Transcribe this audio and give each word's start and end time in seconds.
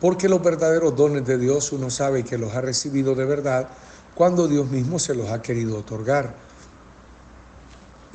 porque 0.00 0.28
los 0.28 0.42
verdaderos 0.42 0.96
dones 0.96 1.26
de 1.26 1.38
Dios 1.38 1.70
uno 1.72 1.90
sabe 1.90 2.24
que 2.24 2.38
los 2.38 2.54
ha 2.54 2.62
recibido 2.62 3.14
de 3.14 3.26
verdad 3.26 3.68
cuando 4.14 4.48
Dios 4.48 4.70
mismo 4.70 4.98
se 4.98 5.14
los 5.14 5.30
ha 5.30 5.42
querido 5.42 5.76
otorgar. 5.76 6.34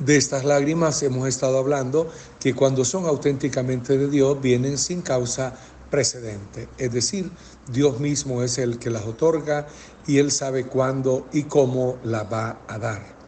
De 0.00 0.16
estas 0.16 0.44
lágrimas 0.44 1.00
hemos 1.04 1.28
estado 1.28 1.58
hablando 1.58 2.10
que 2.40 2.54
cuando 2.54 2.84
son 2.84 3.06
auténticamente 3.06 3.96
de 3.96 4.08
Dios 4.08 4.40
vienen 4.40 4.76
sin 4.76 5.02
causa 5.02 5.54
precedente. 5.90 6.68
Es 6.78 6.90
decir, 6.90 7.30
Dios 7.70 8.00
mismo 8.00 8.42
es 8.42 8.58
el 8.58 8.80
que 8.80 8.90
las 8.90 9.04
otorga 9.04 9.68
y 10.06 10.18
Él 10.18 10.32
sabe 10.32 10.66
cuándo 10.66 11.28
y 11.32 11.44
cómo 11.44 11.98
la 12.02 12.24
va 12.24 12.62
a 12.66 12.78
dar. 12.78 13.21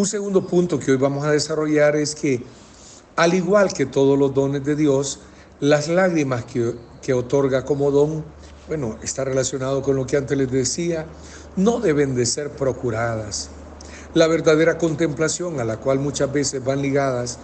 Un 0.00 0.06
segundo 0.06 0.46
punto 0.46 0.78
que 0.78 0.92
hoy 0.92 0.96
vamos 0.96 1.26
a 1.26 1.30
desarrollar 1.30 1.94
es 1.94 2.14
que, 2.14 2.42
al 3.16 3.34
igual 3.34 3.70
que 3.74 3.84
todos 3.84 4.18
los 4.18 4.32
dones 4.32 4.64
de 4.64 4.74
Dios, 4.74 5.20
las 5.60 5.88
lágrimas 5.88 6.46
que, 6.46 6.74
que 7.02 7.12
otorga 7.12 7.66
como 7.66 7.90
don, 7.90 8.24
bueno, 8.66 8.96
está 9.02 9.24
relacionado 9.24 9.82
con 9.82 9.96
lo 9.96 10.06
que 10.06 10.16
antes 10.16 10.38
les 10.38 10.50
decía, 10.50 11.04
no 11.56 11.80
deben 11.80 12.14
de 12.14 12.24
ser 12.24 12.48
procuradas. 12.48 13.50
La 14.14 14.26
verdadera 14.26 14.78
contemplación 14.78 15.60
a 15.60 15.64
la 15.64 15.76
cual 15.76 15.98
muchas 15.98 16.32
veces 16.32 16.64
van 16.64 16.80
ligadas 16.80 17.38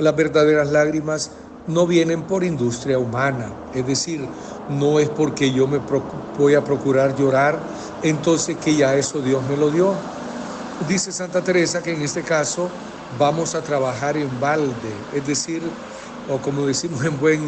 las 0.00 0.16
verdaderas 0.16 0.72
lágrimas 0.72 1.30
no 1.68 1.86
vienen 1.86 2.22
por 2.22 2.42
industria 2.42 2.98
humana, 2.98 3.46
es 3.74 3.86
decir, 3.86 4.28
no 4.68 4.98
es 4.98 5.08
porque 5.08 5.52
yo 5.52 5.68
me 5.68 5.80
voy 6.36 6.54
a 6.54 6.64
procurar 6.64 7.14
llorar, 7.14 7.60
entonces 8.02 8.56
que 8.56 8.74
ya 8.74 8.96
eso 8.96 9.20
Dios 9.20 9.40
me 9.48 9.56
lo 9.56 9.70
dio. 9.70 10.21
Dice 10.88 11.12
Santa 11.12 11.42
Teresa 11.42 11.82
que 11.82 11.92
en 11.92 12.02
este 12.02 12.22
caso 12.22 12.68
vamos 13.18 13.54
a 13.54 13.62
trabajar 13.62 14.16
en 14.16 14.40
balde, 14.40 14.92
es 15.14 15.26
decir, 15.26 15.62
o 16.28 16.38
como 16.38 16.66
decimos 16.66 17.04
en 17.04 17.18
buen 17.18 17.40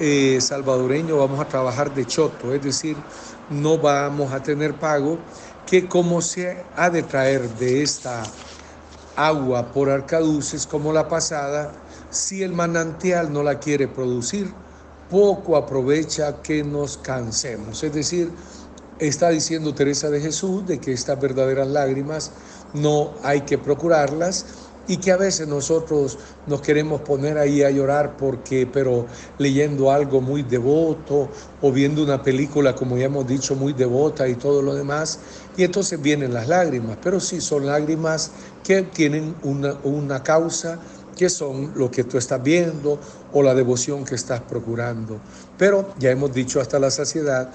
eh, 0.00 0.38
salvadoreño, 0.40 1.16
vamos 1.16 1.40
a 1.40 1.46
trabajar 1.46 1.94
de 1.94 2.04
choto, 2.06 2.52
es 2.52 2.62
decir, 2.62 2.96
no 3.50 3.78
vamos 3.78 4.32
a 4.32 4.42
tener 4.42 4.74
pago, 4.74 5.18
que 5.64 5.88
como 5.88 6.20
se 6.20 6.64
ha 6.76 6.90
de 6.90 7.02
traer 7.02 7.48
de 7.56 7.82
esta 7.82 8.22
agua 9.16 9.72
por 9.72 9.88
arcaduces 9.88 10.66
como 10.66 10.92
la 10.92 11.08
pasada, 11.08 11.72
si 12.10 12.42
el 12.42 12.52
manantial 12.52 13.32
no 13.32 13.42
la 13.42 13.58
quiere 13.58 13.88
producir, 13.88 14.52
poco 15.08 15.56
aprovecha 15.56 16.42
que 16.42 16.64
nos 16.64 16.98
cansemos. 16.98 17.82
Es 17.82 17.94
decir, 17.94 18.30
está 18.98 19.30
diciendo 19.30 19.74
Teresa 19.74 20.10
de 20.10 20.20
Jesús 20.20 20.66
de 20.66 20.78
que 20.78 20.92
estas 20.92 21.20
verdaderas 21.20 21.68
lágrimas 21.68 22.32
no 22.74 23.14
hay 23.22 23.42
que 23.42 23.58
procurarlas, 23.58 24.46
y 24.88 24.98
que 24.98 25.12
a 25.12 25.16
veces 25.16 25.48
nosotros 25.48 26.18
nos 26.46 26.60
queremos 26.60 27.00
poner 27.00 27.38
ahí 27.38 27.62
a 27.62 27.70
llorar 27.70 28.16
porque, 28.16 28.68
pero 28.70 29.06
leyendo 29.38 29.90
algo 29.90 30.20
muy 30.20 30.42
devoto 30.42 31.28
o 31.60 31.72
viendo 31.72 32.02
una 32.02 32.22
película, 32.22 32.74
como 32.74 32.96
ya 32.96 33.06
hemos 33.06 33.26
dicho, 33.26 33.54
muy 33.54 33.72
devota 33.72 34.28
y 34.28 34.34
todo 34.34 34.62
lo 34.62 34.74
demás, 34.74 35.18
y 35.56 35.64
entonces 35.64 36.00
vienen 36.00 36.32
las 36.32 36.48
lágrimas, 36.48 36.98
pero 37.02 37.18
sí 37.20 37.40
son 37.40 37.66
lágrimas 37.66 38.30
que 38.62 38.82
tienen 38.82 39.34
una, 39.42 39.74
una 39.82 40.22
causa, 40.22 40.78
que 41.16 41.30
son 41.30 41.72
lo 41.74 41.90
que 41.90 42.04
tú 42.04 42.18
estás 42.18 42.42
viendo 42.42 43.00
o 43.32 43.42
la 43.42 43.54
devoción 43.54 44.04
que 44.04 44.14
estás 44.14 44.40
procurando. 44.42 45.18
Pero 45.56 45.94
ya 45.98 46.10
hemos 46.10 46.32
dicho 46.32 46.60
hasta 46.60 46.78
la 46.78 46.90
saciedad 46.90 47.50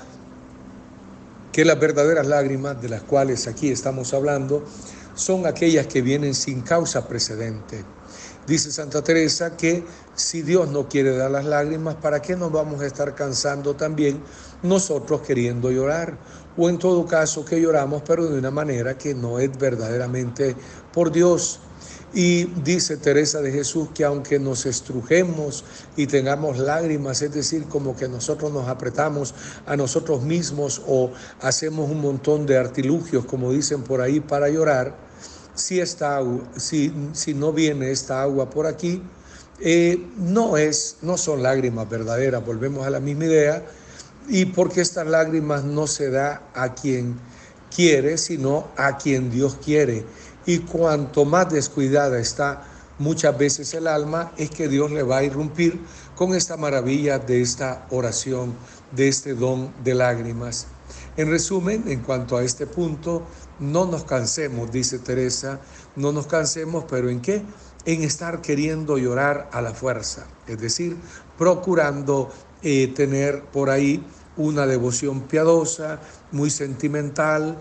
que 1.52 1.66
las 1.66 1.80
verdaderas 1.80 2.28
lágrimas 2.28 2.82
de 2.82 2.90
las 2.90 3.04
cuales 3.04 3.48
aquí 3.48 3.70
estamos 3.70 4.14
hablando, 4.14 4.64
son 5.16 5.46
aquellas 5.46 5.88
que 5.88 6.02
vienen 6.02 6.34
sin 6.34 6.62
causa 6.62 7.08
precedente. 7.08 7.84
Dice 8.48 8.72
Santa 8.72 9.04
Teresa 9.04 9.56
que 9.56 9.84
si 10.16 10.42
Dios 10.42 10.70
no 10.70 10.88
quiere 10.90 11.16
dar 11.16 11.30
las 11.30 11.46
lágrimas, 11.46 11.96
¿para 11.96 12.22
qué 12.22 12.36
nos 12.36 12.52
vamos 12.52 12.82
a 12.82 12.88
estar 12.88 13.14
cansando 13.14 13.76
también 13.76 14.22
nosotros 14.64 15.22
queriendo 15.22 15.72
llorar? 15.72 16.18
O 16.58 16.68
en 16.70 16.80
todo 16.80 17.06
caso 17.06 17.46
que 17.46 17.62
lloramos, 17.62 18.02
pero 18.06 18.26
de 18.26 18.40
una 18.40 18.52
manera 18.52 18.98
que 18.98 19.14
no 19.14 19.40
es 19.40 19.56
verdaderamente 19.58 20.56
por 20.92 21.12
Dios. 21.12 21.60
Y 22.14 22.46
dice 22.46 22.98
Teresa 22.98 23.42
de 23.42 23.52
Jesús 23.52 23.90
que 23.94 24.04
aunque 24.04 24.38
nos 24.38 24.66
estrujemos 24.66 25.64
y 25.96 26.08
tengamos 26.08 26.58
lágrimas, 26.58 27.22
es 27.22 27.34
decir, 27.34 27.66
como 27.66 27.96
que 27.96 28.10
nosotros 28.10 28.52
nos 28.52 28.68
apretamos 28.68 29.34
a 29.66 29.78
nosotros 29.78 30.22
mismos 30.22 30.82
o 30.88 31.12
hacemos 31.40 31.90
un 31.90 32.02
montón 32.02 32.46
de 32.46 32.58
artilugios, 32.58 33.26
como 33.26 33.54
dicen 33.54 33.84
por 33.84 34.02
ahí, 34.02 34.20
para 34.20 34.50
llorar, 34.50 34.94
si, 35.56 35.80
esta, 35.80 36.20
si, 36.58 36.94
si 37.14 37.34
no 37.34 37.54
viene 37.54 37.92
esta 37.92 38.22
agua 38.22 38.50
por 38.50 38.66
aquí, 38.66 39.02
eh, 39.62 40.08
no, 40.18 40.58
es, 40.58 40.98
no 41.02 41.18
son 41.18 41.44
lágrimas 41.44 41.88
verdaderas, 41.90 42.44
volvemos 42.46 42.86
a 42.86 42.90
la 42.90 43.00
misma 43.00 43.26
idea, 43.26 43.64
y 44.28 44.46
porque 44.46 44.82
estas 44.82 45.08
lágrimas 45.08 45.64
no 45.64 45.88
se 45.88 46.10
da 46.10 46.42
a 46.54 46.74
quien 46.74 47.20
quiere, 47.74 48.18
sino 48.18 48.68
a 48.76 48.98
quien 48.98 49.30
Dios 49.30 49.58
quiere. 49.64 50.06
Y 50.46 50.60
cuanto 50.60 51.26
más 51.26 51.52
descuidada 51.52 52.20
está 52.20 52.64
muchas 52.98 53.38
veces 53.38 53.74
el 53.74 53.88
alma, 53.88 54.32
es 54.38 54.50
que 54.50 54.68
Dios 54.68 54.92
le 54.92 55.04
va 55.04 55.18
a 55.18 55.24
irrumpir 55.24 55.82
con 56.16 56.36
esta 56.36 56.56
maravilla 56.58 57.20
de 57.20 57.42
esta 57.42 57.88
oración, 57.90 58.54
de 58.92 59.08
este 59.08 59.34
don 59.34 59.74
de 59.84 59.96
lágrimas. 59.96 60.68
En 61.18 61.30
resumen, 61.30 61.84
en 61.88 62.02
cuanto 62.02 62.38
a 62.38 62.44
este 62.44 62.68
punto, 62.68 63.24
no 63.60 63.86
nos 63.86 64.04
cansemos, 64.04 64.72
dice 64.72 65.00
Teresa, 65.00 65.60
no 65.96 66.12
nos 66.12 66.28
cansemos, 66.28 66.86
pero 66.90 67.10
¿en 67.10 67.22
qué? 67.22 67.44
En 67.86 68.04
estar 68.04 68.42
queriendo 68.42 68.98
llorar 68.98 69.50
a 69.52 69.62
la 69.62 69.74
fuerza, 69.74 70.28
es 70.48 70.60
decir, 70.60 70.98
procurando 71.38 72.30
eh, 72.62 72.88
tener 72.96 73.44
por 73.46 73.70
ahí 73.70 74.06
una 74.38 74.66
devoción 74.66 75.22
piadosa, 75.22 76.00
muy 76.32 76.50
sentimental, 76.50 77.58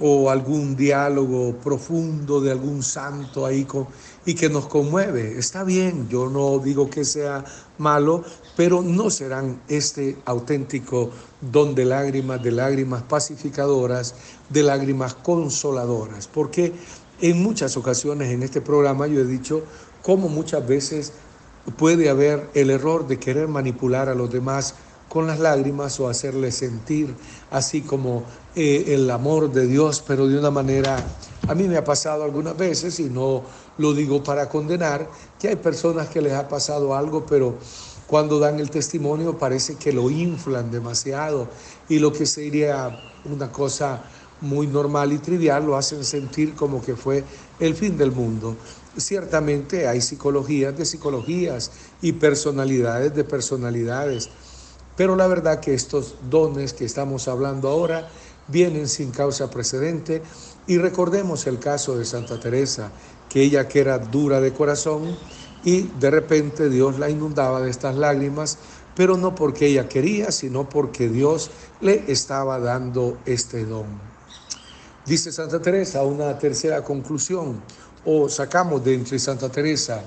o 0.00 0.28
algún 0.28 0.74
diálogo 0.76 1.54
profundo 1.62 2.40
de 2.40 2.50
algún 2.50 2.82
santo 2.82 3.46
ahí 3.46 3.66
y 4.26 4.34
que 4.34 4.48
nos 4.48 4.66
conmueve. 4.66 5.38
Está 5.38 5.62
bien, 5.62 6.08
yo 6.08 6.28
no 6.28 6.58
digo 6.58 6.90
que 6.90 7.04
sea 7.04 7.44
malo, 7.78 8.24
pero 8.56 8.82
no 8.82 9.10
serán 9.10 9.60
este 9.68 10.16
auténtico 10.24 11.10
don 11.40 11.74
de 11.74 11.84
lágrimas, 11.84 12.42
de 12.42 12.52
lágrimas 12.52 13.02
pacificadoras, 13.02 14.14
de 14.48 14.62
lágrimas 14.62 15.14
consoladoras, 15.14 16.26
porque 16.26 16.72
en 17.20 17.42
muchas 17.42 17.76
ocasiones 17.76 18.32
en 18.32 18.42
este 18.42 18.60
programa 18.60 19.06
yo 19.06 19.20
he 19.20 19.24
dicho 19.24 19.62
cómo 20.02 20.28
muchas 20.28 20.66
veces 20.66 21.12
puede 21.76 22.10
haber 22.10 22.50
el 22.54 22.70
error 22.70 23.06
de 23.06 23.18
querer 23.18 23.48
manipular 23.48 24.08
a 24.08 24.14
los 24.14 24.30
demás 24.30 24.74
con 25.14 25.28
las 25.28 25.38
lágrimas 25.38 26.00
o 26.00 26.08
hacerles 26.08 26.56
sentir 26.56 27.14
así 27.52 27.82
como 27.82 28.24
eh, 28.56 28.86
el 28.88 29.08
amor 29.12 29.52
de 29.52 29.68
Dios, 29.68 30.02
pero 30.04 30.26
de 30.26 30.36
una 30.36 30.50
manera, 30.50 30.96
a 31.46 31.54
mí 31.54 31.68
me 31.68 31.76
ha 31.76 31.84
pasado 31.84 32.24
algunas 32.24 32.56
veces 32.56 32.98
y 32.98 33.04
no 33.04 33.44
lo 33.78 33.94
digo 33.94 34.24
para 34.24 34.48
condenar, 34.48 35.08
que 35.38 35.50
hay 35.50 35.56
personas 35.56 36.08
que 36.08 36.20
les 36.20 36.32
ha 36.32 36.48
pasado 36.48 36.96
algo, 36.96 37.24
pero 37.26 37.54
cuando 38.08 38.40
dan 38.40 38.58
el 38.58 38.70
testimonio 38.70 39.38
parece 39.38 39.76
que 39.76 39.92
lo 39.92 40.10
inflan 40.10 40.72
demasiado 40.72 41.46
y 41.88 42.00
lo 42.00 42.12
que 42.12 42.26
sería 42.26 43.00
una 43.24 43.52
cosa 43.52 44.02
muy 44.40 44.66
normal 44.66 45.12
y 45.12 45.18
trivial 45.18 45.64
lo 45.64 45.76
hacen 45.76 46.04
sentir 46.04 46.54
como 46.54 46.82
que 46.82 46.96
fue 46.96 47.22
el 47.60 47.76
fin 47.76 47.96
del 47.96 48.10
mundo. 48.10 48.56
Ciertamente 48.96 49.86
hay 49.86 50.00
psicologías 50.00 50.76
de 50.76 50.84
psicologías 50.84 51.70
y 52.02 52.12
personalidades 52.12 53.14
de 53.14 53.22
personalidades, 53.22 54.28
pero 54.96 55.16
la 55.16 55.26
verdad 55.26 55.60
que 55.60 55.74
estos 55.74 56.14
dones 56.30 56.72
que 56.72 56.84
estamos 56.84 57.28
hablando 57.28 57.68
ahora 57.68 58.08
vienen 58.48 58.88
sin 58.88 59.10
causa 59.10 59.50
precedente 59.50 60.22
y 60.66 60.78
recordemos 60.78 61.46
el 61.46 61.58
caso 61.58 61.96
de 61.96 62.04
Santa 62.04 62.38
Teresa, 62.38 62.90
que 63.28 63.42
ella 63.42 63.68
que 63.68 63.80
era 63.80 63.98
dura 63.98 64.40
de 64.40 64.52
corazón 64.52 65.16
y 65.64 65.82
de 65.98 66.10
repente 66.10 66.68
Dios 66.68 66.98
la 66.98 67.10
inundaba 67.10 67.60
de 67.60 67.70
estas 67.70 67.96
lágrimas, 67.96 68.58
pero 68.94 69.16
no 69.16 69.34
porque 69.34 69.66
ella 69.66 69.88
quería, 69.88 70.30
sino 70.30 70.68
porque 70.68 71.08
Dios 71.08 71.50
le 71.80 72.04
estaba 72.12 72.58
dando 72.60 73.18
este 73.26 73.64
don. 73.64 73.86
Dice 75.06 75.32
Santa 75.32 75.60
Teresa 75.60 76.02
una 76.04 76.38
tercera 76.38 76.82
conclusión, 76.82 77.60
o 78.06 78.28
sacamos 78.28 78.84
de 78.84 78.94
entre 78.94 79.18
Santa 79.18 79.48
Teresa, 79.48 80.02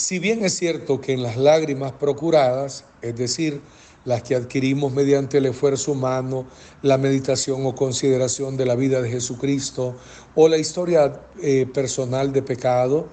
si 0.00 0.18
bien 0.18 0.42
es 0.44 0.56
cierto 0.56 0.98
que 1.00 1.12
en 1.12 1.22
las 1.22 1.36
lágrimas 1.36 1.92
procuradas, 1.92 2.84
es 3.02 3.16
decir, 3.16 3.60
las 4.06 4.22
que 4.22 4.34
adquirimos 4.34 4.94
mediante 4.94 5.38
el 5.38 5.46
esfuerzo 5.46 5.92
humano, 5.92 6.46
la 6.80 6.96
meditación 6.96 7.66
o 7.66 7.74
consideración 7.74 8.56
de 8.56 8.64
la 8.64 8.76
vida 8.76 9.02
de 9.02 9.10
Jesucristo 9.10 9.94
o 10.34 10.48
la 10.48 10.56
historia 10.56 11.20
eh, 11.42 11.66
personal 11.66 12.32
de 12.32 12.40
pecado, 12.40 13.08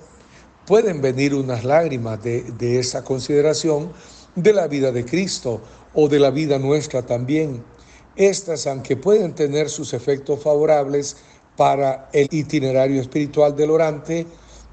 pueden 0.66 1.02
venir 1.02 1.36
unas 1.36 1.66
lágrimas 1.66 2.24
de, 2.24 2.44
de 2.58 2.80
esa 2.80 3.04
consideración 3.04 3.92
de 4.36 4.54
la 4.54 4.68
vida 4.68 4.94
de 4.94 5.04
Cristo 5.04 5.60
o 5.94 6.08
de 6.08 6.20
la 6.20 6.32
vida 6.32 6.58
nuestra 6.58 7.06
también. 7.06 7.66
Estas, 8.16 8.66
aunque 8.66 8.96
pueden 8.96 9.36
tener 9.36 9.70
sus 9.70 9.94
efectos 9.94 10.42
favorables 10.42 11.18
para 11.58 12.10
el 12.14 12.30
itinerario 12.32 13.02
espiritual 13.02 13.58
del 13.58 13.72
orante, 13.72 14.26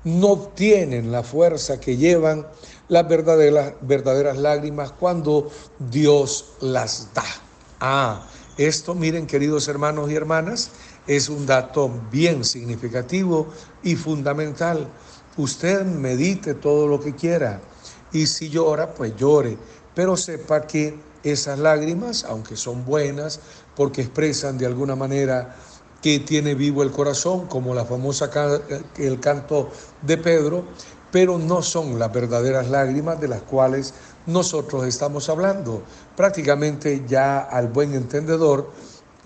no 0.05 0.37
tienen 0.55 1.11
la 1.11 1.23
fuerza 1.23 1.81
que 1.81 1.97
llevan 1.97 2.47
las 2.89 3.09
verdaderas, 3.09 3.75
verdaderas 3.81 4.37
lágrimas 4.37 4.93
cuando 4.93 5.51
Dios 5.79 6.53
las 6.61 7.09
da. 7.15 7.25
Ah, 7.81 8.27
esto, 8.56 8.95
miren 8.95 9.27
queridos 9.27 9.67
hermanos 9.69 10.11
y 10.11 10.15
hermanas, 10.15 10.71
es 11.06 11.29
un 11.29 11.47
dato 11.47 11.91
bien 12.11 12.45
significativo 12.45 13.49
y 13.83 13.97
fundamental. 13.97 14.89
Usted 15.37 15.85
medite 15.85 16.55
todo 16.55 16.87
lo 16.87 17.01
que 17.01 17.15
quiera 17.15 17.61
y 18.12 18.27
si 18.27 18.49
llora, 18.49 18.95
pues 18.95 19.17
llore, 19.17 19.59
pero 19.95 20.17
sepa 20.17 20.67
que 20.67 20.95
esas 21.25 21.59
lágrimas, 21.59 22.25
aunque 22.25 22.56
son 22.56 22.85
buenas, 22.85 23.41
porque 23.75 24.03
expresan 24.03 24.59
de 24.59 24.67
alguna 24.67 24.95
manera 24.95 25.56
que 26.05 26.19
tiene 26.19 26.55
vivo 26.55 26.83
el 26.83 26.91
corazón, 26.91 27.47
como 27.47 27.75
la 27.75 27.87
famosa 27.87 28.31
el 28.99 29.21
canto 29.21 29.71
de 30.03 30.19
Pedro, 30.19 30.65
pero 31.11 31.39
no 31.39 31.62
son 31.62 31.99
las 31.99 32.12
verdaderas 32.12 32.69
lágrimas 32.69 33.19
de 33.23 33.29
las 33.29 33.41
cuales 33.41 33.95
nosotros 34.27 34.85
estamos 34.85 35.31
hablando. 35.31 35.83
Prácticamente 36.15 37.05
ya 37.09 37.39
al 37.39 37.69
buen 37.69 37.95
entendedor 37.95 38.71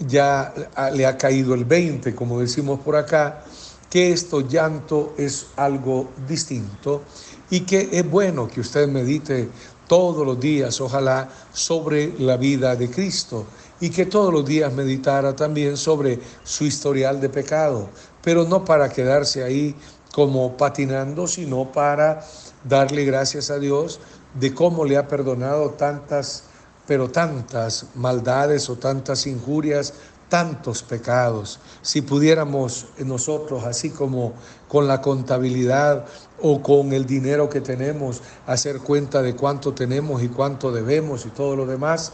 ya 0.07 0.55
le 0.93 1.05
ha 1.05 1.19
caído 1.19 1.53
el 1.55 1.65
20, 1.65 2.15
como 2.15 2.39
decimos 2.39 2.79
por 2.79 2.95
acá, 2.95 3.43
que 3.91 4.13
esto 4.13 4.43
llanto 4.43 5.15
es 5.19 5.49
algo 5.57 6.11
distinto 6.29 7.03
y 7.51 7.63
que 7.63 7.89
es 7.91 8.09
bueno 8.09 8.47
que 8.47 8.61
usted 8.61 8.87
medite 8.87 9.49
todos 9.89 10.25
los 10.25 10.39
días, 10.39 10.81
ojalá, 10.81 11.29
sobre 11.53 12.13
la 12.21 12.37
vida 12.37 12.77
de 12.77 12.91
Cristo 12.91 13.47
y 13.81 13.91
que 13.91 14.07
todos 14.07 14.33
los 14.33 14.45
días 14.45 14.73
meditara 14.73 15.35
también 15.35 15.77
sobre 15.77 16.21
su 16.45 16.65
historial 16.65 17.21
de 17.21 17.29
pecado, 17.29 17.89
pero 18.23 18.45
no 18.45 18.65
para 18.65 18.89
quedarse 18.89 19.43
ahí 19.43 19.75
como 20.13 20.57
patinando, 20.57 21.27
sino 21.27 21.73
para 21.73 22.25
darle 22.65 23.05
gracias 23.05 23.51
a 23.51 23.59
Dios 23.59 24.01
de 24.35 24.55
cómo 24.55 24.85
le 24.85 24.97
ha 24.97 25.09
perdonado 25.09 25.71
tantas, 25.71 26.45
pero 26.87 27.11
tantas 27.11 27.87
maldades 27.95 28.69
o 28.69 28.77
tantas 28.77 29.27
injurias, 29.27 29.95
tantos 30.29 30.83
pecados. 30.83 31.61
Si 31.83 32.03
pudiéramos 32.03 32.87
nosotros, 32.99 33.65
así 33.65 33.91
como 33.91 34.35
con 34.69 34.87
la 34.87 35.01
contabilidad 35.01 36.07
o 36.41 36.63
con 36.63 36.93
el 36.93 37.07
dinero 37.07 37.49
que 37.49 37.61
tenemos, 37.61 38.23
hacer 38.47 38.79
cuenta 38.79 39.23
de 39.23 39.35
cuánto 39.35 39.75
tenemos 39.75 40.23
y 40.23 40.29
cuánto 40.29 40.73
debemos 40.73 41.27
y 41.27 41.31
todo 41.31 41.57
lo 41.57 41.67
demás, 41.67 42.13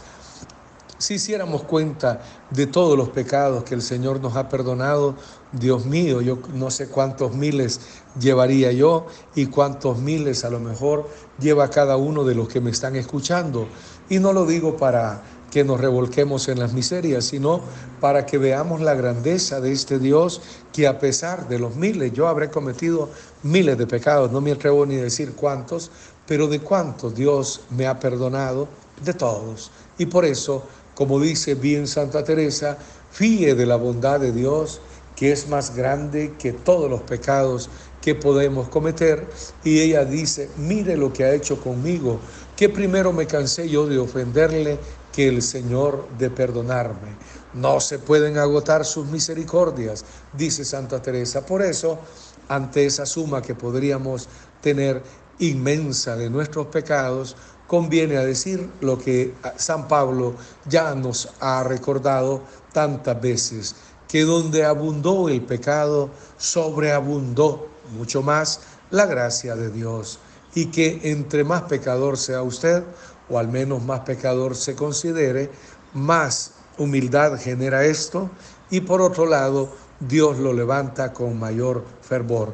si 0.97 1.15
hiciéramos 1.15 1.63
cuenta 1.63 2.21
de 2.51 2.67
todos 2.67 2.97
los 2.97 3.09
pecados 3.09 3.65
que 3.65 3.75
el 3.75 3.81
Señor 3.81 4.21
nos 4.21 4.37
ha 4.37 4.47
perdonado, 4.47 5.15
Dios 5.51 5.85
mío, 5.85 6.21
yo 6.21 6.39
no 6.53 6.71
sé 6.71 6.87
cuántos 6.87 7.35
miles 7.35 7.81
llevaría 8.17 8.71
yo 8.71 9.05
y 9.35 9.47
cuántos 9.47 9.99
miles 9.99 10.45
a 10.45 10.49
lo 10.49 10.59
mejor 10.59 11.09
lleva 11.37 11.69
cada 11.69 11.97
uno 11.97 12.23
de 12.23 12.35
los 12.35 12.47
que 12.47 12.61
me 12.61 12.71
están 12.71 12.95
escuchando. 12.95 13.67
Y 14.09 14.19
no 14.19 14.31
lo 14.31 14.45
digo 14.45 14.77
para 14.77 15.21
que 15.51 15.63
nos 15.63 15.79
revolquemos 15.79 16.47
en 16.47 16.59
las 16.59 16.73
miserias, 16.73 17.25
sino 17.25 17.61
para 17.99 18.25
que 18.25 18.37
veamos 18.37 18.81
la 18.81 18.93
grandeza 18.93 19.61
de 19.61 19.71
este 19.71 19.99
Dios 19.99 20.41
que 20.73 20.87
a 20.87 20.99
pesar 20.99 21.47
de 21.47 21.59
los 21.59 21.75
miles, 21.75 22.13
yo 22.13 22.27
habré 22.27 22.49
cometido 22.49 23.09
miles 23.45 23.77
de 23.77 23.87
pecados, 23.87 24.31
no 24.31 24.41
me 24.41 24.51
atrevo 24.51 24.85
ni 24.85 24.97
a 24.97 25.03
decir 25.03 25.33
cuántos, 25.33 25.89
pero 26.27 26.47
de 26.47 26.59
cuántos 26.59 27.15
Dios 27.15 27.61
me 27.69 27.87
ha 27.87 27.99
perdonado, 27.99 28.67
de 29.03 29.13
todos. 29.13 29.71
Y 29.97 30.05
por 30.05 30.25
eso 30.25 30.63
como 30.95 31.19
dice 31.19 31.55
bien 31.55 31.87
Santa 31.87 32.23
Teresa, 32.23 32.77
fíe 33.11 33.53
de 33.53 33.65
la 33.65 33.75
bondad 33.75 34.21
de 34.21 34.31
Dios, 34.31 34.79
que 35.15 35.31
es 35.31 35.47
más 35.49 35.75
grande 35.75 36.33
que 36.39 36.53
todos 36.53 36.89
los 36.89 37.01
pecados 37.01 37.69
que 38.01 38.15
podemos 38.15 38.69
cometer. 38.69 39.27
Y 39.63 39.79
ella 39.81 40.05
dice, 40.05 40.49
mire 40.57 40.95
lo 40.95 41.11
que 41.11 41.25
ha 41.25 41.33
hecho 41.33 41.61
conmigo, 41.61 42.19
que 42.55 42.69
primero 42.69 43.11
me 43.11 43.27
cansé 43.27 43.69
yo 43.69 43.85
de 43.85 43.99
ofenderle 43.99 44.79
que 45.13 45.27
el 45.27 45.41
Señor 45.41 46.07
de 46.17 46.29
perdonarme. 46.29 47.15
No 47.53 47.79
se 47.79 47.99
pueden 47.99 48.37
agotar 48.37 48.85
sus 48.85 49.05
misericordias, 49.07 50.05
dice 50.33 50.63
Santa 50.63 51.01
Teresa. 51.01 51.45
Por 51.45 51.61
eso, 51.61 51.99
ante 52.47 52.85
esa 52.85 53.05
suma 53.05 53.41
que 53.41 53.55
podríamos 53.55 54.27
tener 54.61 55.01
inmensa 55.39 56.15
de 56.15 56.29
nuestros 56.29 56.67
pecados, 56.67 57.35
conviene 57.67 58.17
a 58.17 58.25
decir 58.25 58.69
lo 58.81 58.97
que 58.97 59.33
San 59.57 59.87
Pablo 59.87 60.35
ya 60.67 60.93
nos 60.95 61.29
ha 61.39 61.63
recordado 61.63 62.41
tantas 62.71 63.19
veces, 63.21 63.75
que 64.07 64.23
donde 64.23 64.63
abundó 64.63 65.29
el 65.29 65.41
pecado, 65.41 66.09
sobreabundó 66.37 67.67
mucho 67.97 68.21
más 68.21 68.61
la 68.91 69.05
gracia 69.05 69.55
de 69.55 69.71
Dios, 69.71 70.19
y 70.53 70.67
que 70.67 71.01
entre 71.03 71.43
más 71.43 71.63
pecador 71.63 72.17
sea 72.17 72.43
usted, 72.43 72.83
o 73.29 73.39
al 73.39 73.47
menos 73.47 73.83
más 73.83 74.01
pecador 74.01 74.55
se 74.55 74.75
considere, 74.75 75.49
más 75.93 76.51
humildad 76.77 77.37
genera 77.39 77.85
esto, 77.85 78.29
y 78.69 78.81
por 78.81 79.01
otro 79.01 79.25
lado, 79.25 79.69
Dios 79.99 80.39
lo 80.39 80.53
levanta 80.53 81.13
con 81.13 81.39
mayor 81.39 81.85
fervor. 82.01 82.53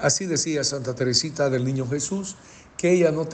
Así 0.00 0.26
decía 0.26 0.64
Santa 0.64 0.94
Teresita 0.94 1.48
del 1.48 1.64
Niño 1.64 1.88
Jesús, 1.88 2.36
que 2.76 2.92
ella 2.92 3.12
no, 3.12 3.28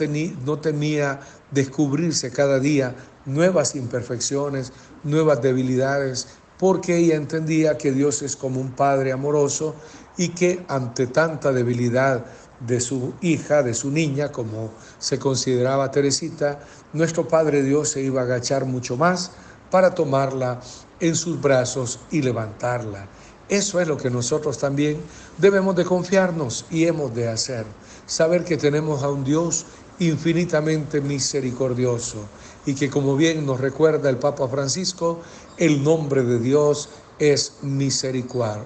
no 0.45 0.59
temía 0.59 1.19
descubrirse 1.51 2.31
cada 2.31 2.59
día 2.59 2.95
nuevas 3.25 3.75
imperfecciones, 3.75 4.71
nuevas 5.03 5.41
debilidades, 5.41 6.27
porque 6.57 6.97
ella 6.97 7.15
entendía 7.15 7.77
que 7.77 7.91
Dios 7.91 8.21
es 8.21 8.35
como 8.35 8.59
un 8.61 8.71
Padre 8.71 9.11
amoroso 9.11 9.75
y 10.17 10.29
que 10.29 10.65
ante 10.67 11.07
tanta 11.07 11.51
debilidad 11.51 12.25
de 12.59 12.81
su 12.81 13.13
hija, 13.21 13.63
de 13.63 13.73
su 13.73 13.89
niña, 13.89 14.31
como 14.31 14.71
se 14.99 15.17
consideraba 15.17 15.91
Teresita, 15.91 16.59
nuestro 16.93 17.27
Padre 17.27 17.63
Dios 17.63 17.89
se 17.89 18.01
iba 18.01 18.21
a 18.21 18.25
agachar 18.25 18.65
mucho 18.65 18.97
más 18.97 19.31
para 19.71 19.95
tomarla 19.95 20.59
en 20.99 21.15
sus 21.15 21.39
brazos 21.39 21.99
y 22.11 22.21
levantarla. 22.21 23.07
Eso 23.49 23.81
es 23.81 23.87
lo 23.87 23.97
que 23.97 24.11
nosotros 24.11 24.59
también 24.59 25.01
debemos 25.37 25.75
de 25.75 25.83
confiarnos 25.83 26.65
y 26.69 26.85
hemos 26.85 27.13
de 27.15 27.27
hacer 27.27 27.65
saber 28.09 28.43
que 28.43 28.57
tenemos 28.57 29.03
a 29.03 29.09
un 29.09 29.23
Dios 29.23 29.65
infinitamente 29.99 30.99
misericordioso 30.99 32.17
y 32.65 32.73
que 32.73 32.89
como 32.89 33.15
bien 33.15 33.45
nos 33.45 33.59
recuerda 33.59 34.09
el 34.09 34.17
Papa 34.17 34.47
Francisco, 34.47 35.21
el 35.57 35.83
nombre 35.83 36.23
de 36.23 36.39
Dios 36.39 36.89
es 37.19 37.57
misericordia. 37.61 38.65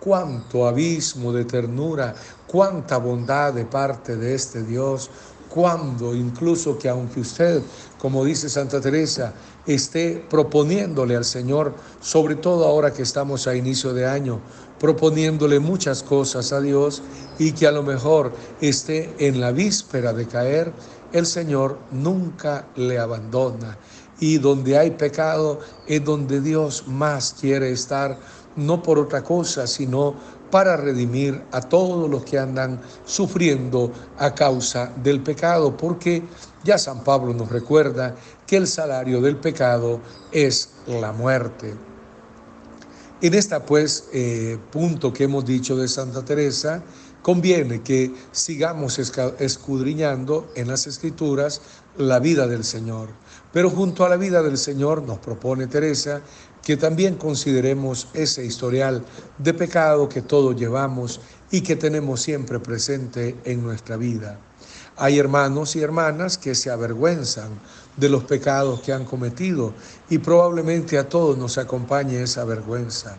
cuánto 0.00 0.66
abismo 0.66 1.32
de 1.32 1.44
ternura, 1.44 2.12
cuánta 2.48 2.96
bondad 2.96 3.52
de 3.52 3.64
parte 3.66 4.16
de 4.16 4.34
este 4.34 4.64
Dios, 4.64 5.10
cuando 5.52 6.14
incluso 6.14 6.78
que 6.78 6.88
aunque 6.88 7.20
usted, 7.20 7.62
como 7.98 8.24
dice 8.24 8.48
Santa 8.48 8.80
Teresa, 8.80 9.34
esté 9.66 10.24
proponiéndole 10.30 11.14
al 11.14 11.24
Señor, 11.24 11.74
sobre 12.00 12.36
todo 12.36 12.64
ahora 12.64 12.92
que 12.92 13.02
estamos 13.02 13.46
a 13.46 13.54
inicio 13.54 13.92
de 13.92 14.06
año, 14.06 14.40
proponiéndole 14.80 15.60
muchas 15.60 16.02
cosas 16.02 16.52
a 16.52 16.60
Dios 16.60 17.02
y 17.38 17.52
que 17.52 17.66
a 17.66 17.72
lo 17.72 17.82
mejor 17.82 18.32
esté 18.60 19.14
en 19.18 19.40
la 19.40 19.52
víspera 19.52 20.12
de 20.12 20.26
caer, 20.26 20.72
el 21.12 21.26
Señor 21.26 21.78
nunca 21.90 22.66
le 22.76 22.98
abandona. 22.98 23.76
Y 24.18 24.38
donde 24.38 24.78
hay 24.78 24.92
pecado 24.92 25.60
es 25.86 26.02
donde 26.02 26.40
Dios 26.40 26.84
más 26.86 27.34
quiere 27.38 27.72
estar, 27.72 28.18
no 28.56 28.82
por 28.82 28.98
otra 28.98 29.22
cosa, 29.22 29.66
sino 29.66 30.14
para 30.52 30.76
redimir 30.76 31.42
a 31.50 31.62
todos 31.62 32.10
los 32.10 32.24
que 32.24 32.38
andan 32.38 32.78
sufriendo 33.06 33.90
a 34.18 34.34
causa 34.34 34.92
del 35.02 35.22
pecado, 35.22 35.74
porque 35.74 36.22
ya 36.62 36.76
San 36.76 37.02
Pablo 37.02 37.32
nos 37.32 37.48
recuerda 37.48 38.14
que 38.46 38.58
el 38.58 38.66
salario 38.66 39.22
del 39.22 39.36
pecado 39.36 39.98
es 40.30 40.74
la 40.86 41.10
muerte. 41.12 41.74
En 43.22 43.32
esta 43.32 43.64
pues 43.64 44.10
eh, 44.12 44.58
punto 44.70 45.10
que 45.10 45.24
hemos 45.24 45.46
dicho 45.46 45.74
de 45.74 45.88
Santa 45.88 46.22
Teresa, 46.22 46.82
conviene 47.22 47.80
que 47.80 48.12
sigamos 48.32 48.98
escudriñando 48.98 50.50
en 50.54 50.68
las 50.68 50.86
escrituras 50.86 51.62
la 51.96 52.18
vida 52.18 52.46
del 52.46 52.64
Señor. 52.64 53.08
Pero 53.52 53.70
junto 53.70 54.04
a 54.04 54.08
la 54.08 54.16
vida 54.16 54.42
del 54.42 54.58
Señor 54.58 55.02
nos 55.02 55.18
propone 55.18 55.66
Teresa 55.66 56.20
que 56.62 56.76
también 56.76 57.16
consideremos 57.16 58.08
ese 58.14 58.44
historial 58.44 59.04
de 59.38 59.54
pecado 59.54 60.08
que 60.08 60.22
todos 60.22 60.56
llevamos 60.56 61.20
y 61.50 61.60
que 61.60 61.76
tenemos 61.76 62.22
siempre 62.22 62.60
presente 62.60 63.36
en 63.44 63.62
nuestra 63.62 63.96
vida. 63.96 64.38
Hay 64.96 65.18
hermanos 65.18 65.74
y 65.74 65.80
hermanas 65.80 66.38
que 66.38 66.54
se 66.54 66.70
avergüenzan 66.70 67.50
de 67.96 68.08
los 68.08 68.24
pecados 68.24 68.80
que 68.82 68.92
han 68.92 69.04
cometido 69.04 69.74
y 70.08 70.18
probablemente 70.18 70.98
a 70.98 71.08
todos 71.08 71.36
nos 71.36 71.58
acompañe 71.58 72.22
esa 72.22 72.44
vergüenza. 72.44 73.16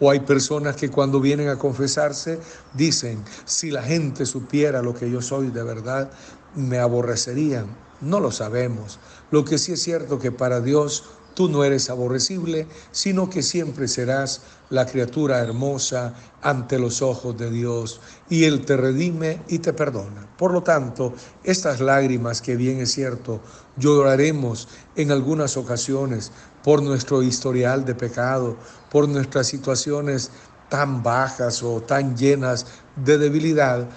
O 0.00 0.10
hay 0.10 0.20
personas 0.20 0.76
que 0.76 0.90
cuando 0.90 1.20
vienen 1.20 1.48
a 1.48 1.58
confesarse 1.58 2.40
dicen, 2.72 3.22
si 3.44 3.70
la 3.70 3.82
gente 3.82 4.24
supiera 4.24 4.80
lo 4.80 4.94
que 4.94 5.10
yo 5.10 5.20
soy 5.20 5.50
de 5.50 5.62
verdad, 5.62 6.10
me 6.54 6.78
aborrecerían. 6.78 7.66
No 8.00 8.18
lo 8.18 8.32
sabemos. 8.32 8.98
Lo 9.30 9.44
que 9.44 9.58
sí 9.58 9.72
es 9.72 9.82
cierto 9.82 10.18
que 10.18 10.32
para 10.32 10.60
Dios 10.60 11.04
Tú 11.40 11.48
no 11.48 11.64
eres 11.64 11.88
aborrecible, 11.88 12.66
sino 12.92 13.30
que 13.30 13.42
siempre 13.42 13.88
serás 13.88 14.42
la 14.68 14.84
criatura 14.84 15.38
hermosa 15.38 16.12
ante 16.42 16.78
los 16.78 17.00
ojos 17.00 17.38
de 17.38 17.50
Dios 17.50 18.02
y 18.28 18.44
Él 18.44 18.66
te 18.66 18.76
redime 18.76 19.40
y 19.48 19.60
te 19.60 19.72
perdona. 19.72 20.28
Por 20.36 20.52
lo 20.52 20.62
tanto, 20.62 21.14
estas 21.42 21.80
lágrimas 21.80 22.42
que 22.42 22.56
bien 22.56 22.80
es 22.80 22.92
cierto, 22.92 23.40
lloraremos 23.78 24.68
en 24.96 25.12
algunas 25.12 25.56
ocasiones 25.56 26.30
por 26.62 26.82
nuestro 26.82 27.22
historial 27.22 27.86
de 27.86 27.94
pecado, 27.94 28.58
por 28.90 29.08
nuestras 29.08 29.46
situaciones 29.46 30.32
tan 30.68 31.02
bajas 31.02 31.62
o 31.62 31.80
tan 31.80 32.18
llenas 32.18 32.66
de 32.96 33.16
debilidad, 33.16 33.88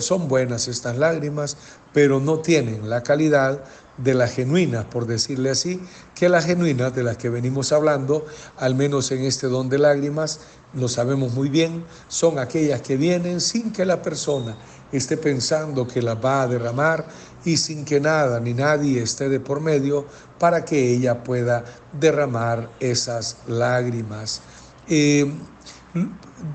son 0.00 0.28
buenas 0.28 0.68
estas 0.68 0.98
lágrimas, 0.98 1.56
pero 1.92 2.20
no 2.20 2.40
tienen 2.40 2.90
la 2.90 3.02
calidad 3.02 3.64
de 4.02 4.14
las 4.14 4.32
genuinas, 4.32 4.84
por 4.86 5.06
decirle 5.06 5.50
así, 5.50 5.80
que 6.14 6.28
las 6.28 6.46
genuinas 6.46 6.94
de 6.94 7.02
las 7.02 7.16
que 7.16 7.28
venimos 7.28 7.72
hablando, 7.72 8.26
al 8.56 8.74
menos 8.74 9.10
en 9.12 9.24
este 9.24 9.46
don 9.46 9.68
de 9.68 9.78
lágrimas, 9.78 10.40
lo 10.74 10.88
sabemos 10.88 11.32
muy 11.32 11.48
bien, 11.48 11.84
son 12.08 12.38
aquellas 12.38 12.82
que 12.82 12.96
vienen 12.96 13.40
sin 13.40 13.72
que 13.72 13.84
la 13.84 14.00
persona 14.00 14.56
esté 14.92 15.16
pensando 15.16 15.86
que 15.86 16.02
las 16.02 16.16
va 16.16 16.42
a 16.42 16.48
derramar 16.48 17.06
y 17.44 17.56
sin 17.56 17.84
que 17.84 18.00
nada 18.00 18.40
ni 18.40 18.54
nadie 18.54 19.02
esté 19.02 19.28
de 19.28 19.40
por 19.40 19.60
medio 19.60 20.06
para 20.38 20.64
que 20.64 20.92
ella 20.92 21.22
pueda 21.22 21.64
derramar 21.92 22.70
esas 22.80 23.38
lágrimas. 23.46 24.42
Eh, 24.88 25.32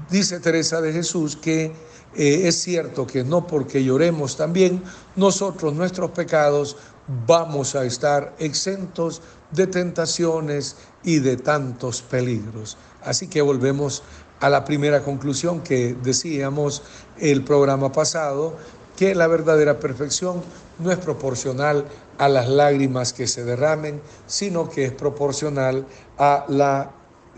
dice 0.09 0.39
Teresa 0.39 0.81
de 0.81 0.93
Jesús 0.93 1.35
que 1.35 1.73
eh, 2.15 2.47
es 2.47 2.61
cierto 2.61 3.05
que 3.05 3.23
no 3.23 3.45
porque 3.45 3.83
lloremos 3.83 4.37
también, 4.37 4.81
nosotros 5.15 5.73
nuestros 5.73 6.11
pecados 6.11 6.77
vamos 7.27 7.75
a 7.75 7.85
estar 7.85 8.33
exentos 8.39 9.21
de 9.51 9.67
tentaciones 9.67 10.75
y 11.03 11.19
de 11.19 11.37
tantos 11.37 12.01
peligros. 12.01 12.77
Así 13.03 13.27
que 13.27 13.41
volvemos 13.41 14.03
a 14.39 14.49
la 14.49 14.65
primera 14.65 15.03
conclusión 15.03 15.61
que 15.61 15.95
decíamos 16.03 16.83
el 17.19 17.43
programa 17.43 17.91
pasado, 17.91 18.55
que 18.97 19.15
la 19.15 19.27
verdadera 19.27 19.79
perfección 19.79 20.41
no 20.79 20.91
es 20.91 20.97
proporcional 20.97 21.85
a 22.17 22.29
las 22.29 22.47
lágrimas 22.49 23.13
que 23.13 23.27
se 23.27 23.43
derramen, 23.43 24.01
sino 24.25 24.69
que 24.69 24.85
es 24.85 24.91
proporcional 24.91 25.85
a 26.17 26.45
la 26.47 26.91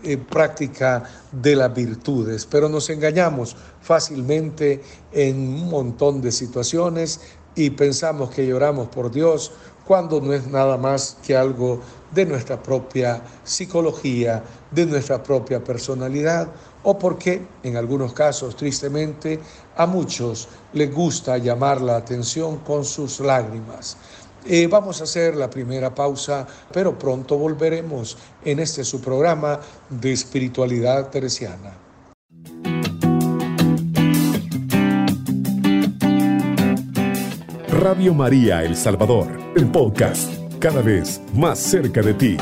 eh, 0.04 0.16
práctica 0.16 1.02
de 1.32 1.56
las 1.56 1.74
virtudes. 1.74 2.46
Pero 2.46 2.68
nos 2.68 2.88
engañamos 2.90 3.56
fácilmente 3.82 4.80
en 5.12 5.36
un 5.36 5.68
montón 5.68 6.20
de 6.20 6.30
situaciones 6.30 7.20
y 7.54 7.70
pensamos 7.70 8.30
que 8.30 8.46
lloramos 8.46 8.88
por 8.88 9.10
Dios 9.10 9.52
cuando 9.86 10.20
no 10.20 10.34
es 10.34 10.46
nada 10.46 10.76
más 10.76 11.16
que 11.26 11.34
algo 11.36 11.80
de 12.12 12.26
nuestra 12.26 12.62
propia 12.62 13.22
psicología, 13.42 14.42
de 14.70 14.84
nuestra 14.84 15.22
propia 15.22 15.64
personalidad, 15.64 16.48
o 16.82 16.98
porque 16.98 17.46
en 17.62 17.76
algunos 17.76 18.12
casos, 18.12 18.54
tristemente, 18.54 19.40
a 19.76 19.86
muchos 19.86 20.48
les 20.74 20.92
gusta 20.92 21.38
llamar 21.38 21.80
la 21.80 21.96
atención 21.96 22.58
con 22.58 22.84
sus 22.84 23.20
lágrimas. 23.20 23.96
Eh, 24.44 24.66
vamos 24.66 25.00
a 25.00 25.04
hacer 25.04 25.36
la 25.36 25.50
primera 25.50 25.94
pausa, 25.94 26.46
pero 26.72 26.98
pronto 26.98 27.36
volveremos 27.36 28.16
en 28.44 28.60
este 28.60 28.84
su 28.84 29.00
programa 29.00 29.58
de 29.88 30.12
espiritualidad 30.12 31.08
teresiana. 31.08 31.87
Radio 37.88 38.12
María 38.12 38.62
El 38.64 38.76
Salvador, 38.76 39.28
el 39.56 39.70
podcast, 39.70 40.30
cada 40.58 40.82
vez 40.82 41.22
más 41.32 41.58
cerca 41.58 42.02
de 42.02 42.12
ti. 42.12 42.36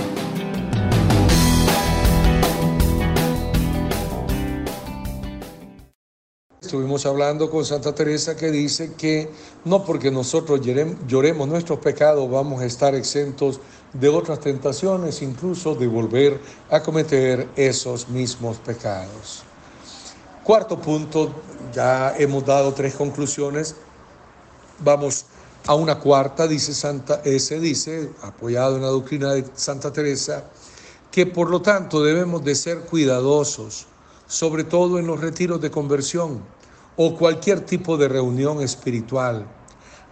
Estuvimos 6.61 7.07
hablando 7.07 7.49
con 7.49 7.65
Santa 7.65 7.95
Teresa 7.95 8.35
que 8.35 8.51
dice 8.51 8.95
que 8.95 9.31
no 9.65 9.85
porque 9.85 10.11
nosotros 10.11 10.61
lloremos 11.07 11.47
nuestros 11.47 11.79
pecados 11.79 12.29
vamos 12.29 12.61
a 12.61 12.65
estar 12.65 12.97
exentos 12.97 13.61
de 13.93 14.09
otras 14.09 14.41
tentaciones, 14.41 15.23
incluso 15.23 15.77
de 15.77 15.87
volver 15.87 16.41
a 16.73 16.83
cometer 16.83 17.47
esos 17.55 18.09
mismos 18.09 18.57
pecados. 18.57 19.45
Cuarto 20.43 20.77
punto, 20.81 21.31
ya 21.73 22.17
hemos 22.19 22.45
dado 22.45 22.75
tres 22.75 22.97
conclusiones 22.97 23.77
Vamos 24.79 25.25
a 25.67 25.75
una 25.75 25.99
cuarta, 25.99 26.47
dice 26.47 26.73
Santa, 26.73 27.23
se 27.39 27.59
dice, 27.59 28.11
apoyado 28.23 28.77
en 28.77 28.83
la 28.83 28.89
doctrina 28.89 29.33
de 29.33 29.45
Santa 29.55 29.93
Teresa, 29.93 30.45
que 31.11 31.27
por 31.27 31.51
lo 31.51 31.61
tanto 31.61 32.05
debemos 32.05 32.45
de 32.45 32.55
ser 32.55 32.81
cuidadosos, 32.83 33.87
sobre 34.29 34.65
todo 34.65 34.99
en 34.99 35.07
los 35.07 35.21
retiros 35.21 35.61
de 35.61 35.71
conversión 35.71 36.41
o 36.97 37.17
cualquier 37.17 37.61
tipo 37.61 37.97
de 37.97 38.09
reunión 38.09 38.61
espiritual, 38.63 39.47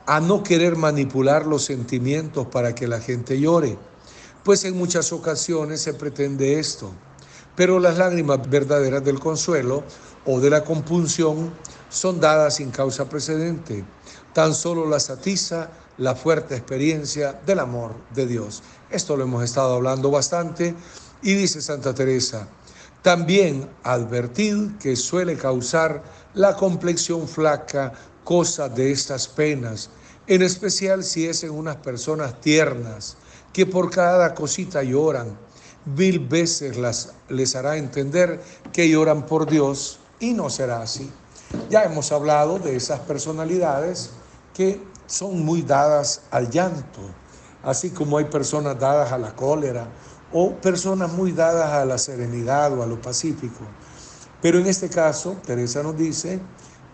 a 0.07 0.21
no 0.21 0.43
querer 0.43 0.77
manipular 0.77 1.47
los 1.47 1.65
sentimientos 1.65 2.47
para 2.49 2.75
que 2.75 2.89
la 2.89 3.01
gente 3.01 3.39
llore, 3.39 3.79
pues 4.43 4.65
en 4.65 4.77
muchas 4.77 5.13
ocasiones 5.13 5.81
se 5.81 5.95
pretende 5.95 6.59
esto. 6.59 6.91
Pero 7.57 7.79
las 7.79 7.97
lágrimas 7.97 8.51
verdaderas 8.51 9.05
del 9.05 9.21
consuelo 9.21 9.85
o 10.27 10.41
de 10.41 10.51
la 10.51 10.65
compunción 10.65 11.53
son 11.89 12.21
dadas 12.21 12.57
sin 12.57 12.71
causa 12.71 13.09
precedente 13.09 13.85
tan 14.35 14.53
solo 14.53 14.87
la 14.87 15.01
satiza 15.01 15.71
la 15.99 16.15
fuerte 16.15 16.57
experiencia 16.57 17.41
del 17.47 17.61
amor 17.61 17.95
de 18.15 18.27
Dios. 18.27 18.63
Esto 18.91 19.17
lo 19.17 19.25
hemos 19.25 19.45
estado 19.45 19.75
hablando 19.75 20.11
bastante 20.11 20.75
y 21.23 21.35
dice 21.35 21.63
Santa 21.63 21.95
Teresa, 21.95 22.49
también 23.03 23.69
advertid 23.85 24.77
que 24.81 24.97
suele 24.97 25.37
causar 25.37 26.03
la 26.35 26.57
complexión 26.57 27.29
flaca 27.29 27.93
cosa 28.25 28.69
de 28.69 28.91
estas 28.91 29.29
penas, 29.29 29.91
en 30.27 30.43
especial 30.43 31.05
si 31.05 31.27
es 31.27 31.45
en 31.45 31.51
unas 31.51 31.77
personas 31.77 32.41
tiernas, 32.41 33.17
que 33.53 33.67
por 33.67 33.91
cada 33.91 34.35
cosita 34.35 34.83
lloran, 34.83 35.39
mil 35.85 36.19
veces 36.19 36.77
las, 36.77 37.13
les 37.29 37.55
hará 37.55 37.77
entender 37.77 38.43
que 38.73 38.89
lloran 38.89 39.27
por 39.27 39.49
Dios 39.49 40.01
y 40.19 40.33
no 40.33 40.51
será 40.51 40.83
así. 40.83 41.11
Ya 41.71 41.85
hemos 41.85 42.11
hablado 42.11 42.59
de 42.59 42.75
esas 42.75 43.01
personalidades 43.01 44.11
que 44.55 44.81
son 45.07 45.45
muy 45.45 45.63
dadas 45.63 46.23
al 46.31 46.49
llanto, 46.49 47.01
así 47.63 47.91
como 47.91 48.17
hay 48.17 48.25
personas 48.27 48.79
dadas 48.79 49.13
a 49.13 49.19
la 49.19 49.35
cólera 49.35 49.89
o 50.33 50.55
personas 50.55 51.13
muy 51.13 51.33
dadas 51.33 51.71
a 51.73 51.85
la 51.85 51.99
serenidad 51.99 52.73
o 52.77 52.83
a 52.83 52.87
lo 52.87 53.01
pacífico. 53.01 53.61
Pero 54.41 54.59
en 54.59 54.67
este 54.67 54.89
caso, 54.89 55.37
Teresa 55.45 55.83
nos 55.83 55.97
dice, 55.97 56.41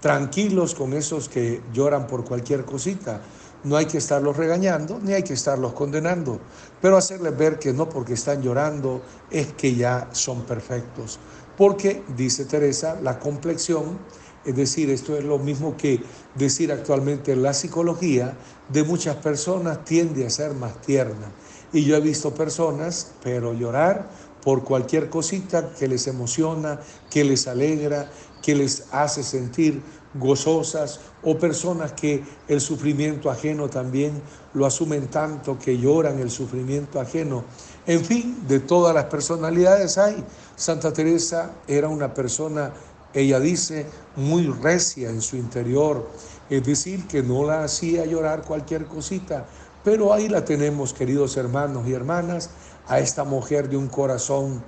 tranquilos 0.01 0.75
con 0.75 0.95
esos 0.95 1.29
que 1.29 1.63
lloran 1.73 2.07
por 2.07 2.25
cualquier 2.25 2.65
cosita. 2.65 3.21
No 3.63 3.77
hay 3.77 3.85
que 3.85 3.99
estarlos 3.99 4.37
regañando 4.37 4.99
ni 5.03 5.13
hay 5.13 5.23
que 5.23 5.35
estarlos 5.35 5.75
condenando, 5.75 6.41
pero 6.81 6.97
hacerles 6.97 7.37
ver 7.37 7.59
que 7.59 7.75
no 7.75 7.89
porque 7.89 8.15
están 8.15 8.41
llorando 8.41 9.03
es 9.31 9.53
que 9.53 9.75
ya 9.75 10.09
son 10.13 10.43
perfectos. 10.43 11.19
Porque, 11.59 12.03
dice 12.17 12.47
Teresa, 12.47 12.99
la 13.03 13.19
complexión, 13.19 13.99
es 14.45 14.57
decir, 14.57 14.91
esto 14.91 15.17
es 15.17 15.25
lo 15.25 15.39
mismo 15.39 15.77
que 15.77 16.03
decir 16.35 16.73
actualmente 16.73 17.37
la 17.37 17.53
psicología, 17.53 18.37
de 18.69 18.85
muchas 18.85 19.17
personas 19.17 19.85
tiende 19.85 20.27
a 20.27 20.31
ser 20.31 20.55
más 20.55 20.81
tierna. 20.81 21.31
Y 21.73 21.85
yo 21.85 21.97
he 21.97 22.01
visto 22.01 22.35
personas, 22.35 23.13
pero 23.23 23.53
llorar 23.53 24.09
por 24.43 24.65
cualquier 24.65 25.11
cosita 25.11 25.73
que 25.75 25.87
les 25.87 26.07
emociona, 26.07 26.81
que 27.11 27.25
les 27.25 27.47
alegra, 27.47 28.11
que 28.43 28.55
les 28.55 28.85
hace 28.91 29.23
sentir 29.23 29.83
gozosas 30.15 31.01
o 31.23 31.39
personas 31.39 31.93
que 31.93 32.25
el 32.49 32.61
sufrimiento 32.61 33.31
ajeno 33.31 33.69
también 33.69 34.21
lo 34.55 34.67
asumen 34.67 35.09
tanto 35.09 35.59
que 35.59 35.79
lloran 35.79 36.19
el 36.19 36.31
sufrimiento 36.31 37.01
ajeno. 37.01 37.45
En 37.87 38.05
fin, 38.05 38.45
de 38.49 38.61
todas 38.61 38.95
las 38.95 39.05
personalidades 39.05 39.99
hay. 39.99 40.25
Santa 40.57 40.93
Teresa 40.93 41.53
era 41.69 41.89
una 41.89 42.13
persona, 42.13 42.73
ella 43.13 43.41
dice, 43.41 43.87
muy 44.17 44.47
recia 44.47 45.11
en 45.11 45.21
su 45.21 45.37
interior, 45.37 46.09
es 46.49 46.65
decir, 46.65 47.07
que 47.07 47.23
no 47.23 47.45
la 47.45 47.65
hacía 47.65 48.05
llorar 48.07 48.43
cualquier 48.43 48.87
cosita. 48.87 49.47
Pero 49.85 50.13
ahí 50.13 50.29
la 50.29 50.45
tenemos, 50.45 50.93
queridos 50.93 51.37
hermanos 51.37 51.87
y 51.89 51.93
hermanas, 51.93 52.51
a 52.87 53.01
esta 53.01 53.25
mujer 53.25 53.69
de 53.69 53.77
un 53.77 53.89
corazón 53.89 54.63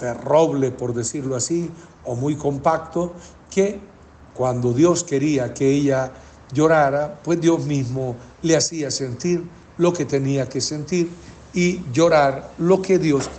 de 0.00 0.14
roble, 0.14 0.70
por 0.70 0.94
decirlo 0.94 1.36
así, 1.36 1.70
o 2.04 2.14
muy 2.14 2.36
compacto, 2.36 3.12
que 3.50 3.78
cuando 4.34 4.72
Dios 4.72 5.04
quería 5.04 5.52
que 5.54 5.68
ella 5.68 6.12
llorara, 6.52 7.20
pues 7.22 7.40
Dios 7.40 7.64
mismo 7.64 8.16
le 8.42 8.56
hacía 8.56 8.90
sentir 8.90 9.44
lo 9.78 9.92
que 9.92 10.04
tenía 10.04 10.48
que 10.48 10.60
sentir 10.60 11.10
y 11.52 11.80
llorar 11.92 12.52
lo 12.58 12.82
que 12.82 12.98
Dios 12.98 13.30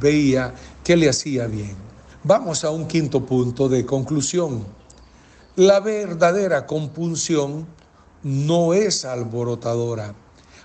veía 0.00 0.54
que 0.82 0.96
le 0.96 1.08
hacía 1.08 1.46
bien. 1.46 1.85
Vamos 2.28 2.64
a 2.64 2.70
un 2.72 2.88
quinto 2.88 3.24
punto 3.24 3.68
de 3.68 3.86
conclusión. 3.86 4.64
La 5.54 5.78
verdadera 5.78 6.66
compunción 6.66 7.68
no 8.24 8.74
es 8.74 9.04
alborotadora. 9.04 10.12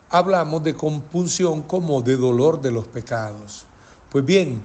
Hablamos 0.09 0.63
de 0.63 0.73
compunción 0.73 1.61
como 1.61 2.01
de 2.01 2.17
dolor 2.17 2.61
de 2.61 2.71
los 2.71 2.87
pecados. 2.87 3.65
Pues 4.09 4.25
bien, 4.25 4.63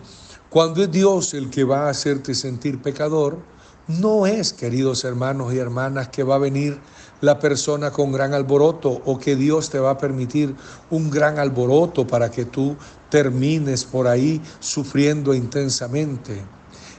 cuando 0.49 0.83
es 0.83 0.91
Dios 0.91 1.35
el 1.35 1.51
que 1.51 1.65
va 1.65 1.81
a 1.81 1.91
hacerte 1.91 2.35
sentir 2.35 2.81
pecador, 2.81 3.41
no 3.89 4.27
es, 4.27 4.55
queridos 4.55 5.05
hermanos 5.05 5.53
y 5.53 5.59
hermanas, 5.59 6.09
que 6.09 6.23
va 6.23 6.37
a 6.37 6.39
venir 6.39 6.81
la 7.21 7.39
persona 7.39 7.91
con 7.91 8.11
gran 8.11 8.33
alboroto 8.33 9.03
o 9.05 9.19
que 9.19 9.37
Dios 9.37 9.69
te 9.69 9.79
va 9.79 9.91
a 9.91 9.99
permitir 9.99 10.57
un 10.89 11.11
gran 11.11 11.39
alboroto 11.39 12.07
para 12.07 12.31
que 12.31 12.47
tú 12.47 12.75
termines 13.11 13.85
por 13.85 14.07
ahí 14.09 14.41
sufriendo 14.61 15.35
intensamente. 15.35 16.56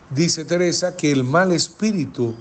Dice 0.09 0.45
Teresa 0.45 0.95
que 0.95 1.11
el 1.11 1.25
mal 1.25 1.51
espíritu 1.51 2.33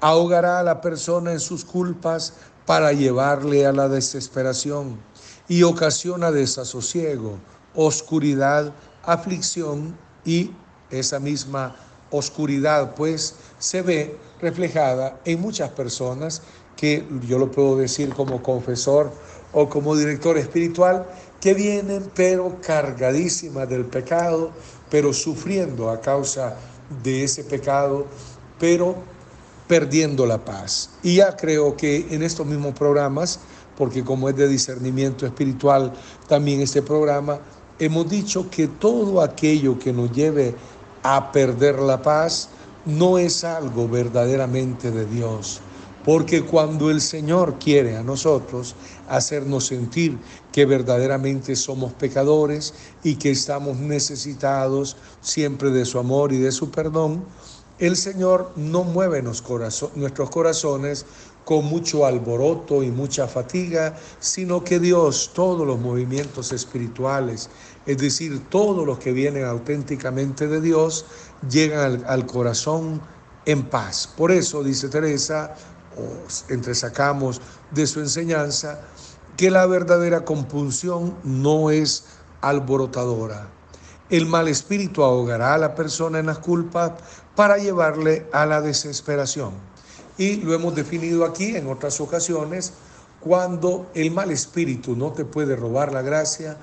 ahogará 0.00 0.58
a 0.58 0.62
la 0.62 0.80
persona 0.80 1.32
en 1.32 1.40
sus 1.40 1.66
culpas 1.66 2.32
para 2.64 2.94
llevarle 2.94 3.66
a 3.66 3.72
la 3.72 3.88
desesperación 3.88 4.98
y 5.46 5.62
ocasiona 5.62 6.30
desasosiego, 6.30 7.38
oscuridad, 7.74 8.72
aflicción 9.02 9.98
y 10.24 10.52
esa 10.90 11.20
misma 11.20 11.76
oscuridad 12.10 12.94
pues 12.94 13.34
se 13.58 13.82
ve 13.82 14.16
reflejada 14.40 15.20
en 15.26 15.42
muchas 15.42 15.70
personas 15.70 16.40
que 16.74 17.06
yo 17.28 17.38
lo 17.38 17.50
puedo 17.50 17.76
decir 17.76 18.14
como 18.14 18.42
confesor 18.42 19.12
o 19.52 19.68
como 19.68 19.94
director 19.94 20.38
espiritual, 20.38 21.06
que 21.38 21.52
vienen 21.52 22.10
pero 22.14 22.56
cargadísimas 22.62 23.68
del 23.68 23.84
pecado, 23.84 24.52
pero 24.90 25.12
sufriendo 25.12 25.90
a 25.90 26.00
causa 26.00 26.56
de 27.02 27.24
ese 27.24 27.44
pecado, 27.44 28.06
pero 28.58 28.96
perdiendo 29.66 30.26
la 30.26 30.44
paz. 30.44 30.90
Y 31.02 31.16
ya 31.16 31.36
creo 31.36 31.76
que 31.76 32.06
en 32.10 32.22
estos 32.22 32.46
mismos 32.46 32.74
programas, 32.74 33.40
porque 33.78 34.04
como 34.04 34.28
es 34.28 34.36
de 34.36 34.48
discernimiento 34.48 35.26
espiritual 35.26 35.92
también 36.28 36.60
este 36.60 36.82
programa, 36.82 37.38
hemos 37.78 38.10
dicho 38.10 38.50
que 38.50 38.66
todo 38.66 39.22
aquello 39.22 39.78
que 39.78 39.92
nos 39.92 40.12
lleve 40.12 40.54
a 41.02 41.32
perder 41.32 41.78
la 41.78 42.02
paz 42.02 42.48
no 42.84 43.18
es 43.18 43.44
algo 43.44 43.88
verdaderamente 43.88 44.90
de 44.90 45.06
Dios. 45.06 45.60
Porque 46.04 46.42
cuando 46.42 46.90
el 46.90 47.00
Señor 47.00 47.58
quiere 47.58 47.96
a 47.96 48.02
nosotros 48.02 48.74
hacernos 49.08 49.66
sentir 49.66 50.18
que 50.52 50.64
verdaderamente 50.64 51.54
somos 51.56 51.92
pecadores 51.92 52.74
y 53.02 53.16
que 53.16 53.30
estamos 53.30 53.76
necesitados 53.76 54.96
siempre 55.20 55.70
de 55.70 55.84
su 55.84 55.98
amor 55.98 56.32
y 56.32 56.38
de 56.38 56.52
su 56.52 56.70
perdón, 56.70 57.24
el 57.78 57.96
Señor 57.96 58.52
no 58.56 58.84
mueve 58.84 59.22
nuestros 59.22 60.30
corazones 60.30 61.06
con 61.44 61.64
mucho 61.64 62.06
alboroto 62.06 62.82
y 62.82 62.90
mucha 62.90 63.26
fatiga, 63.26 63.96
sino 64.20 64.62
que 64.62 64.78
Dios, 64.78 65.32
todos 65.34 65.66
los 65.66 65.80
movimientos 65.80 66.52
espirituales, 66.52 67.48
es 67.86 67.98
decir, 67.98 68.48
todos 68.50 68.86
los 68.86 68.98
que 68.98 69.12
vienen 69.12 69.44
auténticamente 69.44 70.46
de 70.46 70.60
Dios, 70.60 71.06
llegan 71.50 72.04
al, 72.06 72.26
corazón 72.26 73.00
en 73.46 73.62
paz. 73.64 74.08
Por 74.16 74.30
eso, 74.30 74.62
dice 74.62 74.88
Teresa, 74.88 75.56
entresacamos 76.48 77.40
de 77.70 77.86
su 77.86 78.00
enseñanza, 78.00 78.80
que 79.36 79.50
la 79.50 79.66
verdadera 79.66 80.24
compunción 80.24 81.16
no 81.24 81.70
es 81.70 82.04
alborotadora. 82.40 83.48
El 84.10 84.26
mal 84.26 84.48
espíritu 84.48 85.02
ahogará 85.02 85.54
a 85.54 85.58
la 85.58 85.74
persona 85.74 86.18
en 86.18 86.26
las 86.26 86.38
culpas 86.38 86.92
para 87.36 87.58
llevarle 87.58 88.26
a 88.32 88.44
la 88.44 88.60
desesperación. 88.60 89.52
Y 90.18 90.36
lo 90.36 90.52
hemos 90.52 90.74
definido 90.74 91.24
aquí 91.24 91.56
en 91.56 91.68
otras 91.68 92.00
ocasiones, 92.00 92.72
cuando 93.20 93.90
el 93.94 94.10
mal 94.10 94.30
espíritu 94.30 94.96
no 94.96 95.12
te 95.12 95.24
puede 95.24 95.56
robar 95.56 95.92
la 95.92 96.02
gracia, 96.02 96.58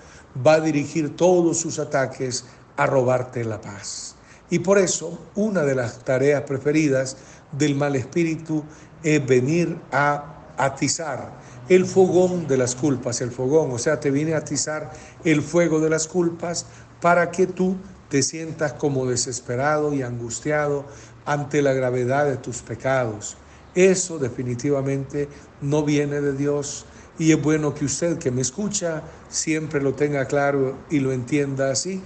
va 0.45 0.53
a 0.53 0.59
dirigir 0.59 1.15
todos 1.15 1.57
sus 1.57 1.79
ataques 1.79 2.45
a 2.75 2.85
robarte 2.85 3.43
la 3.43 3.61
paz. 3.61 4.15
Y 4.49 4.59
por 4.59 4.77
eso 4.77 5.17
una 5.35 5.63
de 5.63 5.75
las 5.75 5.99
tareas 5.99 6.43
preferidas 6.43 7.17
del 7.51 7.75
mal 7.75 7.95
espíritu 7.95 8.63
es 9.03 9.25
venir 9.25 9.77
a 9.91 10.53
atizar 10.57 11.31
el 11.69 11.85
fogón 11.85 12.47
de 12.47 12.57
las 12.57 12.75
culpas, 12.75 13.21
el 13.21 13.31
fogón, 13.31 13.71
o 13.71 13.77
sea, 13.77 13.99
te 13.99 14.11
viene 14.11 14.33
a 14.33 14.37
atizar 14.37 14.91
el 15.23 15.41
fuego 15.41 15.79
de 15.79 15.89
las 15.89 16.07
culpas 16.07 16.65
para 17.01 17.29
que 17.29 17.47
tú 17.47 17.75
te 18.09 18.23
sientas 18.23 18.73
como 18.73 19.05
desesperado 19.05 19.93
y 19.93 20.01
angustiado 20.01 20.85
ante 21.25 21.61
la 21.61 21.73
gravedad 21.73 22.25
de 22.25 22.37
tus 22.37 22.61
pecados. 22.61 23.35
Eso 23.75 24.17
definitivamente 24.17 25.27
no 25.61 25.83
viene 25.83 26.21
de 26.21 26.33
Dios 26.33 26.85
y 27.19 27.31
es 27.31 27.41
bueno 27.41 27.73
que 27.73 27.85
usted 27.85 28.17
que 28.17 28.31
me 28.31 28.41
escucha 28.41 29.03
siempre 29.29 29.81
lo 29.81 29.93
tenga 29.93 30.25
claro 30.25 30.77
y 30.89 30.99
lo 30.99 31.11
entienda 31.11 31.71
así. 31.71 32.01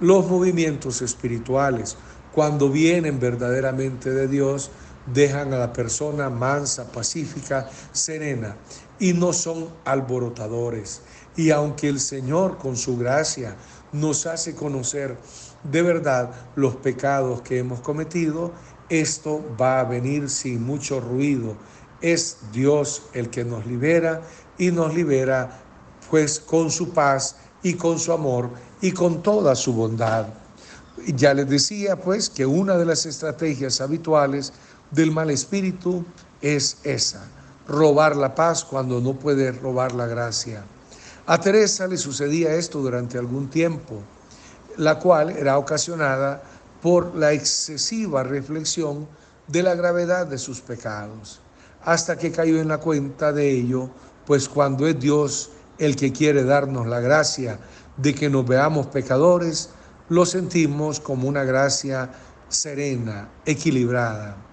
Los 0.00 0.28
movimientos 0.28 1.00
espirituales, 1.02 1.96
cuando 2.34 2.70
vienen 2.70 3.18
verdaderamente 3.18 4.10
de 4.10 4.28
Dios, 4.28 4.70
dejan 5.12 5.52
a 5.52 5.58
la 5.58 5.72
persona 5.72 6.28
mansa, 6.30 6.90
pacífica, 6.90 7.68
serena 7.92 8.56
y 8.98 9.12
no 9.12 9.32
son 9.32 9.68
alborotadores. 9.84 11.02
Y 11.36 11.50
aunque 11.50 11.88
el 11.88 12.00
Señor 12.00 12.58
con 12.58 12.76
su 12.76 12.96
gracia 12.96 13.56
nos 13.92 14.26
hace 14.26 14.54
conocer 14.54 15.16
de 15.62 15.82
verdad 15.82 16.30
los 16.56 16.76
pecados 16.76 17.42
que 17.42 17.58
hemos 17.58 17.80
cometido, 17.80 18.52
esto 18.88 19.44
va 19.60 19.80
a 19.80 19.84
venir 19.84 20.30
sin 20.30 20.64
mucho 20.64 21.00
ruido. 21.00 21.56
Es 22.00 22.38
Dios 22.52 23.02
el 23.12 23.28
que 23.30 23.44
nos 23.44 23.66
libera 23.66 24.22
y 24.56 24.70
nos 24.70 24.94
libera 24.94 25.60
pues 26.10 26.40
con 26.40 26.70
su 26.70 26.90
paz 26.90 27.36
y 27.62 27.74
con 27.74 27.98
su 27.98 28.12
amor 28.12 28.50
y 28.80 28.92
con 28.92 29.22
toda 29.22 29.54
su 29.54 29.72
bondad. 29.72 30.26
Ya 31.06 31.34
les 31.34 31.48
decía 31.48 31.96
pues 31.96 32.28
que 32.28 32.46
una 32.46 32.76
de 32.76 32.84
las 32.84 33.06
estrategias 33.06 33.80
habituales 33.80 34.52
del 34.90 35.10
mal 35.10 35.30
espíritu 35.30 36.04
es 36.40 36.78
esa, 36.84 37.26
robar 37.66 38.16
la 38.16 38.34
paz 38.34 38.64
cuando 38.64 39.00
no 39.00 39.14
puede 39.14 39.52
robar 39.52 39.92
la 39.92 40.06
gracia. 40.06 40.64
A 41.26 41.40
Teresa 41.40 41.86
le 41.86 41.96
sucedía 41.96 42.54
esto 42.54 42.78
durante 42.80 43.18
algún 43.18 43.50
tiempo, 43.50 44.00
la 44.76 44.98
cual 44.98 45.30
era 45.30 45.58
ocasionada 45.58 46.42
por 46.80 47.14
la 47.14 47.32
excesiva 47.32 48.22
reflexión 48.22 49.06
de 49.46 49.62
la 49.62 49.74
gravedad 49.74 50.26
de 50.26 50.38
sus 50.38 50.60
pecados, 50.60 51.40
hasta 51.84 52.16
que 52.16 52.32
cayó 52.32 52.60
en 52.60 52.68
la 52.68 52.78
cuenta 52.78 53.32
de 53.32 53.50
ello 53.50 53.90
pues 54.26 54.48
cuando 54.48 54.86
es 54.86 55.00
Dios 55.00 55.50
el 55.78 55.96
que 55.96 56.12
quiere 56.12 56.44
darnos 56.44 56.86
la 56.86 57.00
gracia 57.00 57.58
de 57.96 58.14
que 58.14 58.28
nos 58.28 58.46
veamos 58.46 58.88
pecadores, 58.88 59.70
lo 60.08 60.26
sentimos 60.26 61.00
como 61.00 61.28
una 61.28 61.44
gracia 61.44 62.10
serena, 62.48 63.28
equilibrada. 63.46 64.47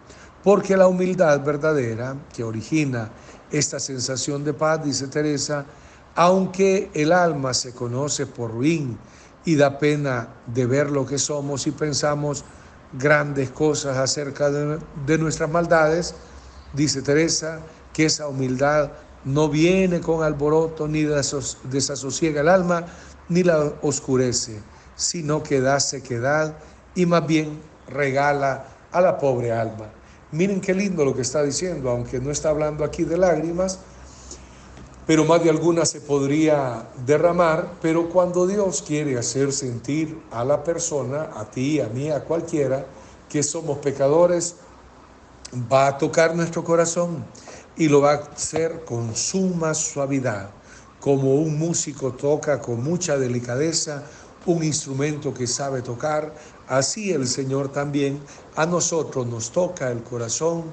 Porque 0.46 0.78
la 0.78 0.88
humildad 0.88 1.44
verdadera 1.44 2.16
que 2.32 2.44
origina 2.44 3.10
esta 3.50 3.80
sensación 3.80 4.44
de 4.44 4.54
paz, 4.54 4.86
dice 4.86 5.08
Teresa, 5.08 5.66
aunque 6.14 6.92
el 6.94 7.14
alma 7.14 7.52
se 7.56 7.74
conoce 7.74 8.28
por 8.28 8.52
ruin 8.52 8.96
y 9.44 9.56
da 9.56 9.80
pena 9.80 10.28
de 10.46 10.68
ver 10.68 10.92
lo 10.92 11.04
que 11.04 11.18
somos 11.18 11.66
y 11.66 11.72
pensamos 11.72 12.46
grandes 12.94 13.50
cosas 13.50 13.98
acerca 13.98 14.52
de, 14.52 15.18
nuestras 15.18 15.50
maldades, 15.50 16.14
dice 16.74 17.02
Teresa, 17.02 17.62
que 17.92 18.06
esa 18.06 18.28
humildad 18.28 18.92
no 19.24 19.50
viene 19.50 20.00
con 20.00 20.22
alboroto 20.22 20.88
ni 20.88 21.08
desasosiega 21.64 22.42
el 22.42 22.50
alma 22.50 22.86
ni 23.30 23.42
la 23.42 23.74
oscurece, 23.82 24.62
sino 24.96 25.42
que 25.42 25.60
da 25.60 25.80
sequedad 25.80 26.56
y 26.94 27.08
más 27.08 27.26
bien 27.26 27.60
regala 27.88 28.68
a 28.92 29.02
la 29.02 29.18
pobre 29.18 29.52
alma. 29.52 29.95
Miren 30.36 30.60
qué 30.60 30.74
lindo 30.74 31.06
lo 31.06 31.15
que 31.15 31.21
está 31.21 31.43
diciendo, 31.43 31.89
aunque 31.89 32.19
no 32.19 32.30
está 32.30 32.50
hablando 32.50 32.84
aquí 32.84 33.06
de 33.06 33.17
lágrimas, 33.17 33.80
pero 35.08 35.24
más 35.24 35.41
de 35.41 35.50
alguna 35.50 35.86
se 35.86 36.02
podría 36.02 36.89
derramar, 37.06 37.76
pero 37.82 38.10
cuando 38.10 38.45
Dios 38.45 38.84
quiere 38.86 39.17
hacer 39.17 39.54
sentir 39.54 40.19
a 40.32 40.43
la 40.43 40.62
persona, 40.62 41.30
a 41.38 41.45
ti, 41.50 41.80
a 41.80 41.88
mí, 41.88 42.12
a 42.12 42.26
cualquiera, 42.26 42.86
que 43.30 43.43
somos 43.43 43.78
pecadores, 43.78 44.58
va 45.71 45.88
a 45.88 45.98
tocar 45.98 46.36
nuestro 46.36 46.65
corazón 46.65 47.24
y 47.78 47.88
lo 47.88 48.02
va 48.02 48.12
a 48.12 48.15
hacer 48.15 48.84
con 48.84 49.15
suma 49.15 49.74
suavidad, 49.74 50.50
como 51.00 51.36
un 51.36 51.58
músico 51.58 52.12
toca 52.12 52.60
con 52.60 52.84
mucha 52.84 53.17
delicadeza 53.17 54.04
un 54.46 54.64
instrumento 54.64 55.34
que 55.34 55.48
sabe 55.48 55.82
tocar, 55.82 56.34
así 56.68 57.12
el 57.12 57.28
Señor 57.28 57.72
también 57.72 58.20
a 58.56 58.66
nosotros 58.66 59.26
nos 59.28 59.52
toca 59.52 59.92
el 59.92 60.04
corazón 60.04 60.66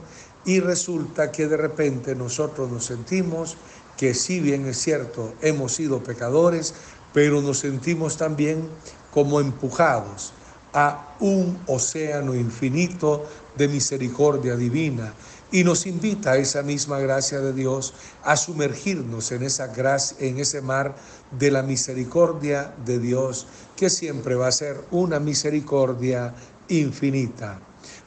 y 0.44 0.60
resulta 0.60 1.30
que 1.30 1.46
de 1.46 1.56
repente 1.56 2.14
nosotros 2.14 2.70
nos 2.70 2.84
sentimos 2.84 3.56
que 3.96 4.14
si 4.14 4.40
bien 4.40 4.66
es 4.66 4.78
cierto, 4.78 5.34
hemos 5.42 5.72
sido 5.72 6.02
pecadores, 6.02 6.74
pero 7.12 7.40
nos 7.40 7.58
sentimos 7.58 8.16
también 8.16 8.68
como 9.12 9.40
empujados 9.40 10.32
a 10.72 11.14
un 11.20 11.58
océano 11.66 12.34
infinito 12.34 13.26
de 13.56 13.68
misericordia 13.68 14.56
divina 14.56 15.12
y 15.52 15.64
nos 15.64 15.86
invita 15.86 16.32
a 16.32 16.36
esa 16.38 16.62
misma 16.62 16.98
gracia 16.98 17.40
de 17.40 17.52
Dios 17.52 17.94
a 18.24 18.36
sumergirnos 18.36 19.30
en 19.32 19.42
esa 19.42 19.68
gracia, 19.68 20.16
en 20.20 20.38
ese 20.38 20.62
mar 20.62 20.96
de 21.38 21.50
la 21.50 21.62
misericordia 21.62 22.74
de 22.84 22.98
Dios, 22.98 23.46
que 23.76 23.90
siempre 23.90 24.34
va 24.34 24.48
a 24.48 24.52
ser 24.52 24.80
una 24.90 25.20
misericordia 25.20 26.34
infinita. 26.68 27.60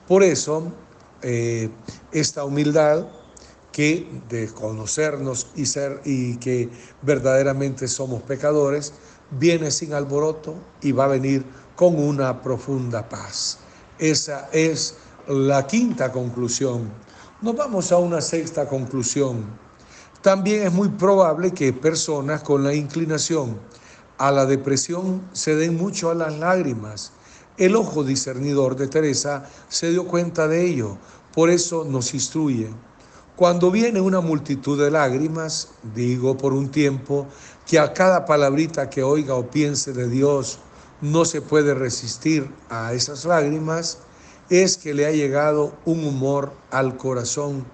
Por 0.07 0.23
eso, 0.23 0.71
eh, 1.21 1.69
esta 2.11 2.43
humildad 2.43 3.07
que 3.71 4.07
de 4.29 4.47
conocernos 4.47 5.47
y 5.55 5.65
ser 5.65 6.01
y 6.05 6.37
que 6.37 6.69
verdaderamente 7.01 7.89
somos 7.89 8.23
pecadores, 8.23 8.93
viene 9.31 9.69
sin 9.69 9.93
alboroto 9.93 10.55
y 10.81 10.93
va 10.93 11.05
a 11.05 11.09
venir 11.09 11.45
con 11.75 11.99
una 11.99 12.41
profunda 12.41 13.09
paz. 13.09 13.59
Esa 13.99 14.49
es 14.53 14.95
la 15.27 15.67
quinta 15.67 16.11
conclusión. 16.11 16.89
Nos 17.41 17.53
vamos 17.53 17.91
a 17.91 17.97
una 17.97 18.21
sexta 18.21 18.65
conclusión. 18.65 19.43
También 20.21 20.67
es 20.67 20.71
muy 20.71 20.87
probable 20.87 21.51
que 21.51 21.73
personas 21.73 22.41
con 22.43 22.63
la 22.63 22.73
inclinación 22.73 23.59
a 24.17 24.31
la 24.31 24.45
depresión 24.45 25.21
se 25.33 25.53
den 25.57 25.75
mucho 25.75 26.09
a 26.09 26.15
las 26.15 26.39
lágrimas. 26.39 27.11
El 27.57 27.75
ojo 27.75 28.05
discernidor 28.05 28.77
de 28.77 28.87
Teresa 28.87 29.49
se 29.67 29.91
dio 29.91 30.07
cuenta 30.07 30.47
de 30.47 30.65
ello, 30.65 30.97
por 31.33 31.49
eso 31.49 31.83
nos 31.83 32.13
instruye. 32.13 32.69
Cuando 33.35 33.69
viene 33.69 33.99
una 33.99 34.21
multitud 34.21 34.81
de 34.81 34.89
lágrimas, 34.89 35.71
digo 35.93 36.37
por 36.37 36.53
un 36.53 36.71
tiempo 36.71 37.27
que 37.67 37.79
a 37.79 37.91
cada 37.91 38.23
palabrita 38.23 38.89
que 38.89 39.03
oiga 39.03 39.35
o 39.35 39.51
piense 39.51 39.91
de 39.91 40.07
Dios 40.07 40.59
no 41.01 41.25
se 41.25 41.41
puede 41.41 41.73
resistir 41.73 42.49
a 42.69 42.93
esas 42.93 43.25
lágrimas, 43.25 43.99
es 44.49 44.77
que 44.77 44.93
le 44.93 45.05
ha 45.05 45.11
llegado 45.11 45.75
un 45.85 46.05
humor 46.05 46.53
al 46.71 46.97
corazón 46.97 47.65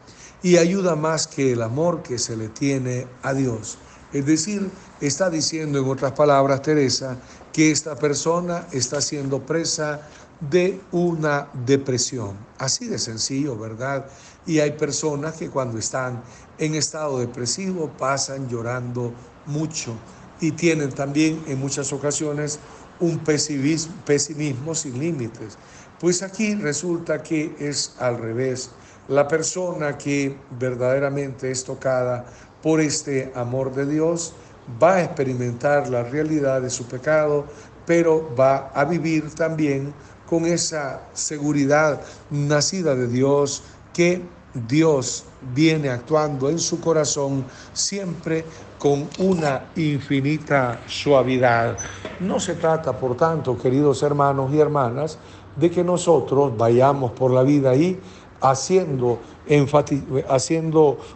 y 0.43 0.57
ayuda 0.57 0.95
más 0.95 1.27
que 1.27 1.51
el 1.51 1.61
amor 1.61 2.01
que 2.01 2.17
se 2.17 2.35
le 2.35 2.49
tiene 2.49 3.07
a 3.21 3.33
Dios. 3.33 3.77
Es 4.13 4.25
decir, 4.25 4.69
está 4.99 5.29
diciendo 5.29 5.79
en 5.79 5.87
otras 5.87 6.11
palabras 6.13 6.61
Teresa 6.61 7.17
que 7.53 7.71
esta 7.71 7.95
persona 7.95 8.67
está 8.71 9.01
siendo 9.01 9.45
presa 9.45 10.01
de 10.49 10.81
una 10.91 11.47
depresión. 11.65 12.35
Así 12.57 12.87
de 12.87 12.97
sencillo, 12.97 13.57
¿verdad? 13.57 14.05
Y 14.45 14.59
hay 14.59 14.71
personas 14.71 15.35
que 15.35 15.49
cuando 15.49 15.77
están 15.77 16.23
en 16.57 16.75
estado 16.75 17.19
depresivo 17.19 17.91
pasan 17.97 18.49
llorando 18.49 19.13
mucho 19.45 19.93
y 20.39 20.51
tienen 20.51 20.91
también 20.91 21.43
en 21.47 21.59
muchas 21.59 21.93
ocasiones 21.93 22.59
un 22.99 23.19
pesimismo, 23.19 23.93
pesimismo 24.05 24.75
sin 24.75 24.99
límites. 24.99 25.57
Pues 26.01 26.23
aquí 26.23 26.55
resulta 26.55 27.21
que 27.21 27.55
es 27.59 27.95
al 27.99 28.17
revés. 28.17 28.71
La 29.07 29.27
persona 29.27 29.99
que 29.99 30.35
verdaderamente 30.59 31.51
es 31.51 31.63
tocada 31.63 32.25
por 32.63 32.81
este 32.81 33.31
amor 33.35 33.71
de 33.75 33.85
Dios 33.85 34.33
va 34.81 34.95
a 34.95 35.03
experimentar 35.03 35.89
la 35.89 36.01
realidad 36.01 36.59
de 36.63 36.71
su 36.71 36.85
pecado, 36.85 37.45
pero 37.85 38.27
va 38.35 38.71
a 38.73 38.83
vivir 38.83 39.31
también 39.35 39.93
con 40.27 40.47
esa 40.47 41.01
seguridad 41.13 42.01
nacida 42.31 42.95
de 42.95 43.07
Dios 43.07 43.61
que 43.93 44.23
Dios 44.67 45.25
viene 45.53 45.89
actuando 45.89 46.49
en 46.49 46.57
su 46.57 46.81
corazón 46.81 47.45
siempre 47.73 48.43
con 48.79 49.07
una 49.19 49.65
infinita 49.75 50.79
suavidad. 50.87 51.77
No 52.19 52.39
se 52.39 52.55
trata, 52.55 52.91
por 52.93 53.15
tanto, 53.15 53.57
queridos 53.57 54.03
hermanos 54.03 54.51
y 54.53 54.59
hermanas, 54.59 55.17
de 55.55 55.69
que 55.69 55.83
nosotros 55.83 56.55
vayamos 56.57 57.11
por 57.11 57.31
la 57.31 57.43
vida 57.43 57.71
ahí 57.71 57.99
haciendo, 58.41 59.19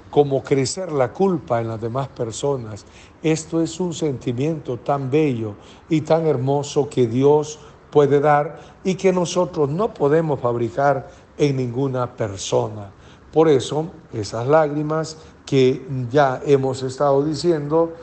como 0.09 0.43
crecer 0.43 0.91
la 0.91 1.11
culpa 1.11 1.61
en 1.61 1.69
las 1.69 1.81
demás 1.81 2.07
personas. 2.09 2.85
Esto 3.23 3.61
es 3.61 3.79
un 3.79 3.93
sentimiento 3.93 4.77
tan 4.77 5.09
bello 5.09 5.55
y 5.89 6.01
tan 6.01 6.27
hermoso 6.27 6.87
que 6.87 7.07
Dios 7.07 7.59
puede 7.89 8.19
dar 8.19 8.59
y 8.83 8.95
que 8.95 9.11
nosotros 9.11 9.69
no 9.69 9.93
podemos 9.93 10.39
fabricar 10.39 11.09
en 11.37 11.57
ninguna 11.57 12.15
persona. 12.15 12.91
Por 13.31 13.49
eso, 13.49 13.87
esas 14.13 14.47
lágrimas 14.47 15.17
que 15.45 15.85
ya 16.11 16.41
hemos 16.45 16.83
estado 16.83 17.23
diciendo, 17.23 17.93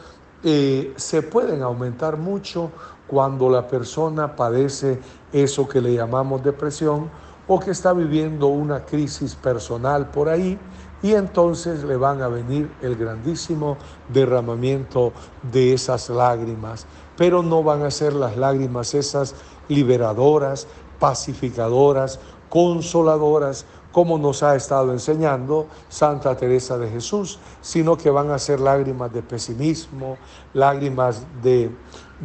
eh, 0.45 0.93
se 0.97 1.23
pueden 1.23 1.63
aumentar 1.63 2.17
mucho 2.17 2.71
cuando 3.07 3.49
la 3.49 3.69
persona 3.69 4.35
padece 4.35 4.99
eso 5.33 5.69
que 5.69 5.81
le 5.81 5.95
llamamos 5.95 6.43
depresión 6.43 7.11
o 7.49 7.59
que 7.59 7.71
está 7.73 7.93
viviendo 7.93 8.47
una 8.49 8.85
crisis 8.85 9.35
personal 9.35 10.11
por 10.11 10.29
ahí 10.29 10.59
y 11.03 11.15
entonces 11.15 11.83
le 11.83 11.97
van 11.97 12.23
a 12.23 12.29
venir 12.29 12.71
el 12.81 12.95
grandísimo 12.97 13.77
derramamiento 14.09 15.13
de 15.51 15.73
esas 15.73 16.09
lágrimas. 16.09 16.87
Pero 17.17 17.43
no 17.43 17.63
van 17.63 17.83
a 17.83 17.91
ser 17.91 18.13
las 18.13 18.37
lágrimas 18.37 18.95
esas 18.95 19.35
liberadoras, 19.69 20.69
pacificadoras, 21.01 22.21
consoladoras, 22.49 23.67
como 23.91 24.17
nos 24.17 24.43
ha 24.43 24.55
estado 24.57 24.93
enseñando 24.93 25.67
Santa 25.89 26.37
Teresa 26.37 26.79
de 26.79 26.89
Jesús, 26.89 27.39
sino 27.61 27.97
que 27.97 28.09
van 28.09 28.31
a 28.31 28.39
ser 28.39 28.61
lágrimas 28.61 29.13
de 29.13 29.23
pesimismo, 29.23 30.17
lágrimas 30.55 31.25
de, 31.43 31.71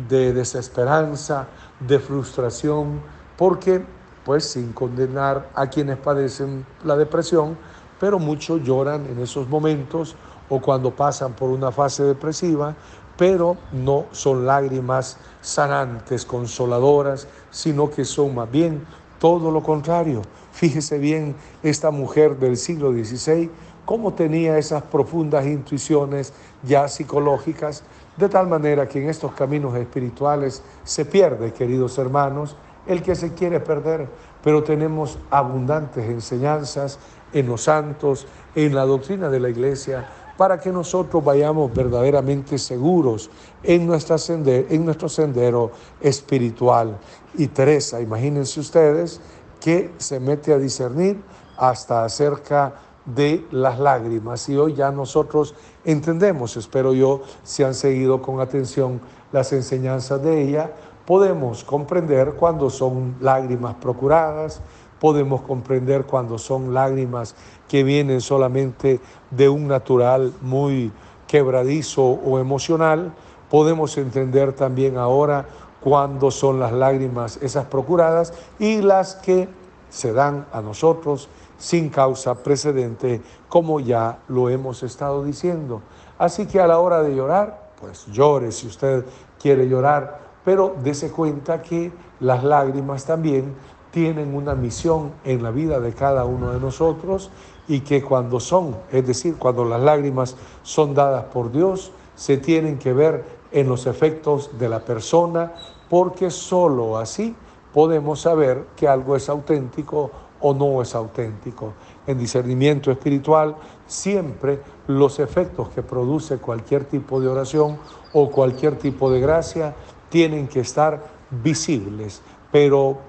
de 0.07 0.33
desesperanza, 0.33 1.47
de 1.79 1.99
frustración, 1.99 3.01
porque, 3.37 3.83
pues 4.25 4.45
sin 4.45 4.73
condenar 4.73 5.49
a 5.53 5.67
quienes 5.67 5.97
padecen 5.97 6.65
la 6.83 6.95
depresión, 6.95 7.57
pero 7.99 8.19
muchos 8.19 8.63
lloran 8.63 9.05
en 9.05 9.19
esos 9.19 9.47
momentos 9.47 10.15
o 10.49 10.59
cuando 10.61 10.95
pasan 10.95 11.33
por 11.33 11.49
una 11.49 11.71
fase 11.71 12.03
depresiva, 12.03 12.75
pero 13.17 13.57
no 13.71 14.05
son 14.11 14.45
lágrimas 14.45 15.17
sanantes, 15.41 16.25
consoladoras, 16.25 17.27
sino 17.49 17.89
que 17.89 18.05
son 18.05 18.35
más 18.35 18.49
bien 18.49 18.85
todo 19.19 19.51
lo 19.51 19.63
contrario. 19.63 20.21
Fíjese 20.51 20.97
bien 20.97 21.35
esta 21.63 21.91
mujer 21.91 22.37
del 22.37 22.57
siglo 22.57 22.91
XVI, 22.91 23.49
cómo 23.87 24.13
tenía 24.13 24.57
esas 24.57 24.83
profundas 24.83 25.45
intuiciones 25.45 26.33
ya 26.61 26.89
psicológicas, 26.89 27.83
de 28.17 28.27
tal 28.27 28.47
manera 28.47 28.85
que 28.85 29.01
en 29.01 29.09
estos 29.09 29.31
caminos 29.31 29.77
espirituales 29.77 30.61
se 30.83 31.05
pierde, 31.05 31.53
queridos 31.53 31.97
hermanos, 31.97 32.57
el 32.85 33.01
que 33.01 33.15
se 33.15 33.33
quiere 33.33 33.61
perder, 33.61 34.09
pero 34.43 34.61
tenemos 34.61 35.17
abundantes 35.31 36.03
enseñanzas 36.03 36.99
en 37.31 37.47
los 37.47 37.63
santos, 37.63 38.27
en 38.55 38.75
la 38.75 38.83
doctrina 38.83 39.29
de 39.29 39.39
la 39.39 39.47
iglesia, 39.47 40.05
para 40.35 40.59
que 40.59 40.69
nosotros 40.69 41.23
vayamos 41.23 41.73
verdaderamente 41.73 42.57
seguros 42.57 43.29
en, 43.63 43.87
nuestro 43.87 44.17
sendero 44.17 45.71
espiritual. 46.01 46.97
Y 47.37 47.47
Teresa, 47.47 48.01
imagínense 48.01 48.59
ustedes 48.59 49.21
que 49.61 49.93
se 49.97 50.19
mete 50.19 50.51
a 50.51 50.57
discernir 50.57 51.21
hasta 51.55 52.03
acerca 52.03 52.73
de 53.15 53.45
las 53.51 53.79
lágrimas. 53.79 54.47
Y 54.49 54.57
hoy 54.57 54.75
ya 54.75 54.91
nosotros 54.91 55.55
entendemos, 55.83 56.57
espero 56.57 56.93
yo, 56.93 57.21
si 57.43 57.63
han 57.63 57.73
seguido 57.73 58.21
con 58.21 58.39
atención 58.39 59.01
las 59.31 59.53
enseñanzas 59.53 60.21
de 60.21 60.43
ella, 60.43 60.71
podemos 61.05 61.63
comprender 61.63 62.33
cuando 62.33 62.69
son 62.69 63.15
lágrimas 63.21 63.75
procuradas, 63.75 64.61
podemos 64.99 65.41
comprender 65.41 66.03
cuando 66.05 66.37
son 66.37 66.73
lágrimas 66.73 67.35
que 67.67 67.83
vienen 67.83 68.21
solamente 68.21 68.99
de 69.31 69.49
un 69.49 69.67
natural 69.67 70.33
muy 70.41 70.91
quebradizo 71.27 72.03
o 72.03 72.39
emocional, 72.39 73.13
podemos 73.49 73.97
entender 73.97 74.53
también 74.53 74.97
ahora 74.97 75.45
cuando 75.81 76.31
son 76.31 76.59
las 76.59 76.73
lágrimas 76.73 77.37
esas 77.41 77.65
procuradas 77.65 78.33
y 78.59 78.81
las 78.81 79.15
que 79.15 79.47
se 79.89 80.11
dan 80.11 80.45
a 80.51 80.61
nosotros 80.61 81.29
sin 81.57 81.89
causa 81.89 82.35
precedente, 82.35 83.21
como 83.49 83.79
ya 83.79 84.19
lo 84.27 84.49
hemos 84.49 84.83
estado 84.83 85.23
diciendo. 85.23 85.81
Así 86.17 86.45
que 86.45 86.59
a 86.59 86.67
la 86.67 86.79
hora 86.79 87.01
de 87.01 87.15
llorar, 87.15 87.71
pues 87.79 88.05
llore 88.07 88.51
si 88.51 88.67
usted 88.67 89.05
quiere 89.39 89.67
llorar, 89.67 90.19
pero 90.43 90.75
dése 90.83 91.11
cuenta 91.11 91.61
que 91.61 91.91
las 92.19 92.43
lágrimas 92.43 93.05
también 93.05 93.53
tienen 93.91 94.35
una 94.35 94.55
misión 94.55 95.11
en 95.23 95.43
la 95.43 95.51
vida 95.51 95.79
de 95.79 95.93
cada 95.93 96.25
uno 96.25 96.51
de 96.51 96.59
nosotros 96.59 97.31
y 97.67 97.81
que 97.81 98.01
cuando 98.01 98.39
son, 98.39 98.75
es 98.91 99.05
decir, 99.05 99.37
cuando 99.37 99.65
las 99.65 99.81
lágrimas 99.81 100.35
son 100.63 100.93
dadas 100.93 101.25
por 101.25 101.51
Dios, 101.51 101.91
se 102.15 102.37
tienen 102.37 102.79
que 102.79 102.93
ver 102.93 103.25
en 103.51 103.67
los 103.67 103.85
efectos 103.87 104.57
de 104.57 104.69
la 104.69 104.79
persona, 104.79 105.53
porque 105.89 106.31
sólo 106.31 106.97
así 106.97 107.35
podemos 107.73 108.21
saber 108.21 108.67
que 108.75 108.87
algo 108.87 109.15
es 109.15 109.29
auténtico 109.29 110.11
o 110.41 110.53
no 110.53 110.81
es 110.81 110.95
auténtico. 110.95 111.73
En 112.05 112.17
discernimiento 112.17 112.91
espiritual, 112.91 113.55
siempre 113.85 114.59
los 114.87 115.19
efectos 115.19 115.69
que 115.69 115.83
produce 115.83 116.37
cualquier 116.37 116.85
tipo 116.85 117.19
de 117.19 117.27
oración 117.27 117.77
o 118.13 118.29
cualquier 118.29 118.77
tipo 118.77 119.11
de 119.11 119.19
gracia 119.19 119.75
tienen 120.09 120.47
que 120.47 120.61
estar 120.61 121.03
visibles. 121.29 122.21
Pero 122.51 122.99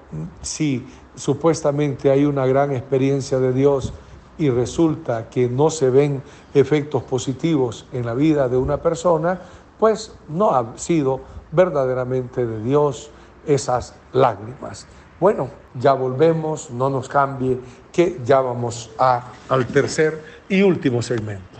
si 0.41 0.85
supuestamente 1.15 2.11
hay 2.11 2.25
una 2.25 2.45
gran 2.45 2.71
experiencia 2.71 3.39
de 3.39 3.53
Dios 3.53 3.93
y 4.37 4.49
resulta 4.49 5.29
que 5.29 5.49
no 5.49 5.69
se 5.69 5.89
ven 5.89 6.23
efectos 6.53 7.03
positivos 7.03 7.87
en 7.91 8.05
la 8.05 8.13
vida 8.13 8.47
de 8.47 8.57
una 8.57 8.77
persona, 8.77 9.41
pues 9.77 10.15
no 10.27 10.51
ha 10.51 10.77
sido 10.77 11.21
verdaderamente 11.51 12.45
de 12.45 12.61
Dios 12.63 13.11
esas 13.45 13.95
lágrimas. 14.13 14.87
Bueno, 15.19 15.49
ya 15.73 15.93
volvemos, 15.93 16.71
no 16.71 16.89
nos 16.89 17.07
cambie, 17.07 17.59
que 17.91 18.19
ya 18.25 18.41
vamos 18.41 18.91
a, 18.97 19.31
al 19.49 19.67
tercer 19.67 20.23
y 20.47 20.61
último 20.61 21.01
segmento. 21.01 21.59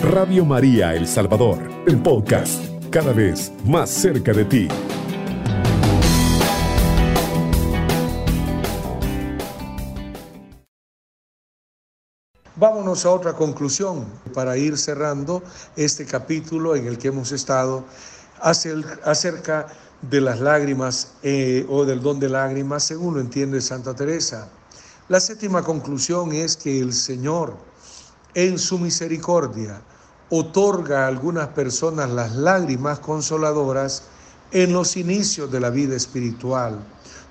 Radio 0.00 0.44
María 0.44 0.94
El 0.94 1.06
Salvador, 1.06 1.58
el 1.86 2.02
podcast, 2.02 2.64
cada 2.90 3.12
vez 3.12 3.52
más 3.64 3.90
cerca 3.90 4.32
de 4.32 4.44
ti. 4.44 4.68
Vámonos 12.60 13.06
a 13.06 13.10
otra 13.12 13.32
conclusión 13.32 14.04
para 14.34 14.58
ir 14.58 14.76
cerrando 14.76 15.42
este 15.76 16.04
capítulo 16.04 16.76
en 16.76 16.88
el 16.88 16.98
que 16.98 17.08
hemos 17.08 17.32
estado 17.32 17.84
acerca 18.42 19.66
de 20.02 20.20
las 20.20 20.40
lágrimas 20.40 21.12
eh, 21.22 21.66
o 21.68 21.84
del 21.84 22.02
don 22.02 22.18
de 22.18 22.28
lágrimas, 22.28 22.84
según 22.84 23.14
lo 23.14 23.20
entiende 23.20 23.60
Santa 23.60 23.94
Teresa. 23.94 24.48
La 25.08 25.20
séptima 25.20 25.62
conclusión 25.62 26.32
es 26.32 26.56
que 26.56 26.80
el 26.80 26.92
Señor, 26.92 27.56
en 28.34 28.58
su 28.58 28.78
misericordia, 28.78 29.82
otorga 30.30 31.04
a 31.04 31.08
algunas 31.08 31.48
personas 31.48 32.10
las 32.10 32.34
lágrimas 32.34 33.00
consoladoras 33.00 34.04
en 34.52 34.72
los 34.72 34.96
inicios 34.96 35.50
de 35.50 35.60
la 35.60 35.70
vida 35.70 35.96
espiritual, 35.96 36.78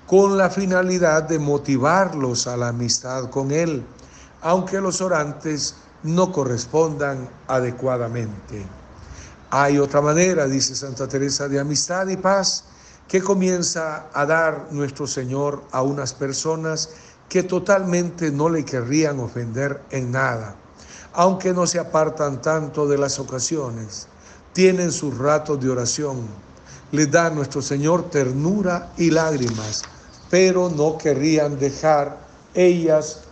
con 0.06 0.36
la 0.36 0.50
finalidad 0.50 1.22
de 1.24 1.38
motivarlos 1.38 2.46
a 2.46 2.56
la 2.56 2.68
amistad 2.68 3.30
con 3.30 3.50
Él 3.50 3.84
aunque 4.42 4.80
los 4.80 5.00
orantes 5.00 5.74
no 6.02 6.32
correspondan 6.32 7.28
adecuadamente. 7.46 8.64
Hay 9.50 9.78
otra 9.78 10.00
manera, 10.00 10.46
dice 10.46 10.76
Santa 10.76 11.08
Teresa, 11.08 11.48
de 11.48 11.58
amistad 11.58 12.06
y 12.06 12.16
paz 12.16 12.64
que 13.08 13.20
comienza 13.20 14.06
a 14.12 14.24
dar 14.24 14.68
nuestro 14.70 15.08
Señor 15.08 15.64
a 15.72 15.82
unas 15.82 16.14
personas 16.14 16.90
que 17.28 17.42
totalmente 17.42 18.30
no 18.30 18.48
le 18.48 18.64
querrían 18.64 19.18
ofender 19.18 19.82
en 19.90 20.12
nada, 20.12 20.54
aunque 21.12 21.52
no 21.52 21.66
se 21.66 21.80
apartan 21.80 22.40
tanto 22.40 22.86
de 22.86 22.98
las 22.98 23.18
ocasiones, 23.18 24.06
tienen 24.52 24.92
sus 24.92 25.18
ratos 25.18 25.60
de 25.60 25.70
oración, 25.70 26.28
les 26.92 27.10
da 27.10 27.26
a 27.26 27.30
nuestro 27.30 27.62
Señor 27.62 28.08
ternura 28.10 28.92
y 28.96 29.10
lágrimas, 29.10 29.82
pero 30.28 30.68
no 30.68 30.96
querrían 30.96 31.58
dejar 31.58 32.16
ellas 32.54 33.22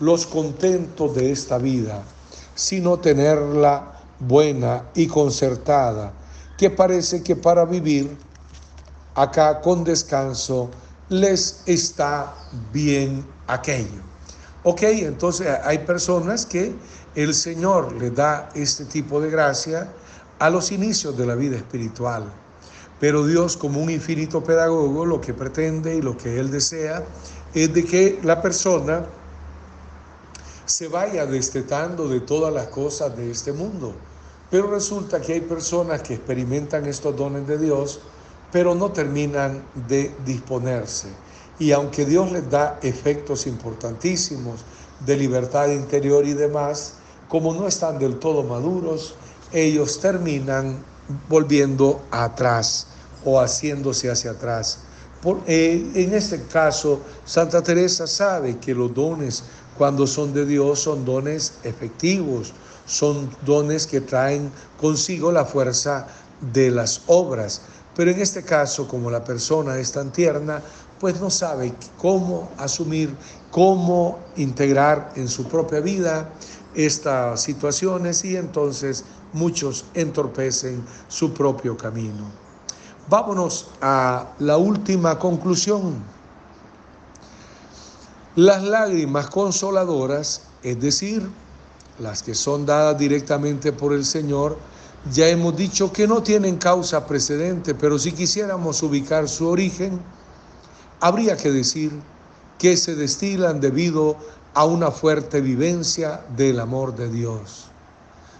los 0.00 0.26
contentos 0.26 1.14
de 1.14 1.30
esta 1.30 1.58
vida, 1.58 2.02
sino 2.56 2.98
tenerla 2.98 3.97
buena 4.20 4.84
y 4.94 5.06
concertada, 5.06 6.12
que 6.56 6.70
parece 6.70 7.22
que 7.22 7.36
para 7.36 7.64
vivir 7.64 8.16
acá 9.14 9.60
con 9.60 9.84
descanso 9.84 10.70
les 11.08 11.62
está 11.66 12.34
bien 12.72 13.24
aquello. 13.46 14.02
Ok, 14.64 14.82
entonces 14.82 15.46
hay 15.64 15.78
personas 15.78 16.44
que 16.44 16.74
el 17.14 17.32
Señor 17.32 17.92
le 17.94 18.10
da 18.10 18.48
este 18.54 18.84
tipo 18.84 19.20
de 19.20 19.30
gracia 19.30 19.88
a 20.38 20.50
los 20.50 20.70
inicios 20.72 21.16
de 21.16 21.26
la 21.26 21.34
vida 21.34 21.56
espiritual. 21.56 22.24
Pero 23.00 23.26
Dios, 23.26 23.56
como 23.56 23.80
un 23.80 23.90
infinito 23.90 24.42
pedagogo, 24.42 25.06
lo 25.06 25.20
que 25.20 25.32
pretende 25.32 25.96
y 25.96 26.02
lo 26.02 26.16
que 26.16 26.38
Él 26.38 26.50
desea 26.50 27.04
es 27.54 27.72
de 27.72 27.84
que 27.84 28.20
la 28.22 28.42
persona 28.42 29.06
se 30.68 30.88
vaya 30.88 31.26
destetando 31.26 32.08
de 32.08 32.20
todas 32.20 32.52
las 32.52 32.68
cosas 32.68 33.16
de 33.16 33.30
este 33.30 33.52
mundo. 33.52 33.94
Pero 34.50 34.70
resulta 34.70 35.20
que 35.20 35.34
hay 35.34 35.40
personas 35.40 36.02
que 36.02 36.14
experimentan 36.14 36.86
estos 36.86 37.16
dones 37.16 37.46
de 37.46 37.58
Dios, 37.58 38.00
pero 38.52 38.74
no 38.74 38.92
terminan 38.92 39.62
de 39.88 40.14
disponerse. 40.24 41.08
Y 41.58 41.72
aunque 41.72 42.04
Dios 42.04 42.30
les 42.32 42.48
da 42.48 42.78
efectos 42.82 43.46
importantísimos 43.46 44.60
de 45.04 45.16
libertad 45.16 45.68
interior 45.68 46.24
y 46.26 46.32
demás, 46.34 46.94
como 47.28 47.52
no 47.52 47.66
están 47.66 47.98
del 47.98 48.18
todo 48.18 48.42
maduros, 48.42 49.14
ellos 49.52 50.00
terminan 50.00 50.82
volviendo 51.28 52.00
atrás 52.10 52.86
o 53.24 53.40
haciéndose 53.40 54.10
hacia 54.10 54.32
atrás. 54.32 54.80
Eh, 55.46 55.90
en 55.94 56.14
este 56.14 56.42
caso, 56.44 57.00
Santa 57.24 57.60
Teresa 57.62 58.06
sabe 58.06 58.58
que 58.58 58.72
los 58.72 58.94
dones 58.94 59.42
cuando 59.78 60.06
son 60.06 60.34
de 60.34 60.44
Dios 60.44 60.80
son 60.80 61.04
dones 61.04 61.54
efectivos, 61.62 62.52
son 62.84 63.30
dones 63.46 63.86
que 63.86 64.00
traen 64.00 64.50
consigo 64.78 65.30
la 65.30 65.44
fuerza 65.44 66.08
de 66.52 66.70
las 66.70 67.02
obras. 67.06 67.62
Pero 67.96 68.10
en 68.10 68.20
este 68.20 68.42
caso, 68.42 68.86
como 68.88 69.10
la 69.10 69.24
persona 69.24 69.78
es 69.78 69.92
tan 69.92 70.12
tierna, 70.12 70.60
pues 70.98 71.20
no 71.20 71.30
sabe 71.30 71.72
cómo 71.96 72.50
asumir, 72.58 73.14
cómo 73.50 74.18
integrar 74.36 75.12
en 75.16 75.28
su 75.28 75.44
propia 75.44 75.80
vida 75.80 76.30
estas 76.74 77.42
situaciones 77.42 78.24
y 78.24 78.36
entonces 78.36 79.04
muchos 79.32 79.84
entorpecen 79.94 80.84
su 81.08 81.32
propio 81.32 81.76
camino. 81.76 82.24
Vámonos 83.08 83.70
a 83.80 84.26
la 84.38 84.56
última 84.58 85.18
conclusión. 85.18 86.17
Las 88.38 88.62
lágrimas 88.62 89.30
consoladoras, 89.30 90.42
es 90.62 90.80
decir, 90.80 91.28
las 91.98 92.22
que 92.22 92.36
son 92.36 92.66
dadas 92.66 92.96
directamente 92.96 93.72
por 93.72 93.92
el 93.92 94.04
Señor, 94.04 94.56
ya 95.12 95.26
hemos 95.26 95.56
dicho 95.56 95.92
que 95.92 96.06
no 96.06 96.22
tienen 96.22 96.56
causa 96.56 97.04
precedente, 97.04 97.74
pero 97.74 97.98
si 97.98 98.12
quisiéramos 98.12 98.80
ubicar 98.84 99.28
su 99.28 99.48
origen, 99.48 100.00
habría 101.00 101.36
que 101.36 101.50
decir 101.50 101.90
que 102.60 102.76
se 102.76 102.94
destilan 102.94 103.58
debido 103.58 104.16
a 104.54 104.64
una 104.66 104.92
fuerte 104.92 105.40
vivencia 105.40 106.24
del 106.36 106.60
amor 106.60 106.94
de 106.94 107.08
Dios. 107.08 107.66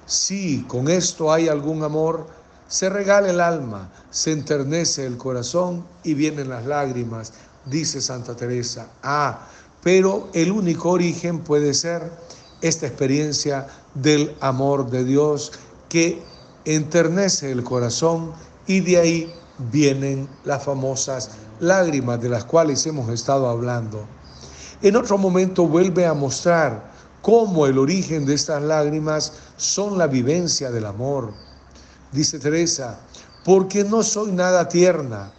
Si 0.07 0.63
con 0.69 0.87
esto 0.87 1.33
hay 1.33 1.49
algún 1.49 1.83
amor, 1.83 2.29
se 2.69 2.89
regala 2.89 3.31
el 3.31 3.41
alma, 3.41 3.91
se 4.13 4.31
enternece 4.31 5.07
el 5.07 5.17
corazón 5.17 5.85
y 6.05 6.15
vienen 6.15 6.51
las 6.51 6.67
lágrimas, 6.67 7.33
dice 7.67 8.01
Santa 8.01 8.37
Teresa. 8.37 8.91
Ah, 9.03 9.49
pero 9.91 10.29
el 10.35 10.53
único 10.53 10.91
origen 10.91 11.39
puede 11.39 11.73
ser 11.73 12.13
esta 12.61 12.87
experiencia 12.87 13.69
del 13.95 14.37
amor 14.41 14.91
de 14.91 15.03
Dios 15.03 15.51
que 15.89 16.23
enternece 16.67 17.51
el 17.51 17.65
corazón 17.65 18.35
y 18.67 18.81
de 18.81 18.99
ahí 18.99 19.35
vienen 19.73 20.29
las 20.45 20.63
famosas 20.63 21.31
lágrimas 21.59 22.21
de 22.21 22.29
las 22.29 22.45
cuales 22.45 22.85
hemos 22.85 23.09
estado 23.09 23.49
hablando. 23.49 24.05
En 24.83 24.95
otro 24.95 25.17
momento 25.17 25.67
vuelve 25.67 26.05
a 26.05 26.13
mostrar 26.13 26.93
cómo 27.23 27.65
el 27.65 27.79
origen 27.79 28.27
de 28.27 28.35
estas 28.35 28.61
lágrimas 28.61 29.33
son 29.57 29.97
la 29.97 30.07
vivencia 30.07 30.71
del 30.71 30.85
amor. 30.85 31.33
Dice 32.13 32.39
Teresa, 32.39 33.01
porque 33.43 33.85
no 33.85 34.03
soy 34.03 34.33
nada 34.33 34.69
tierna, 34.69 35.33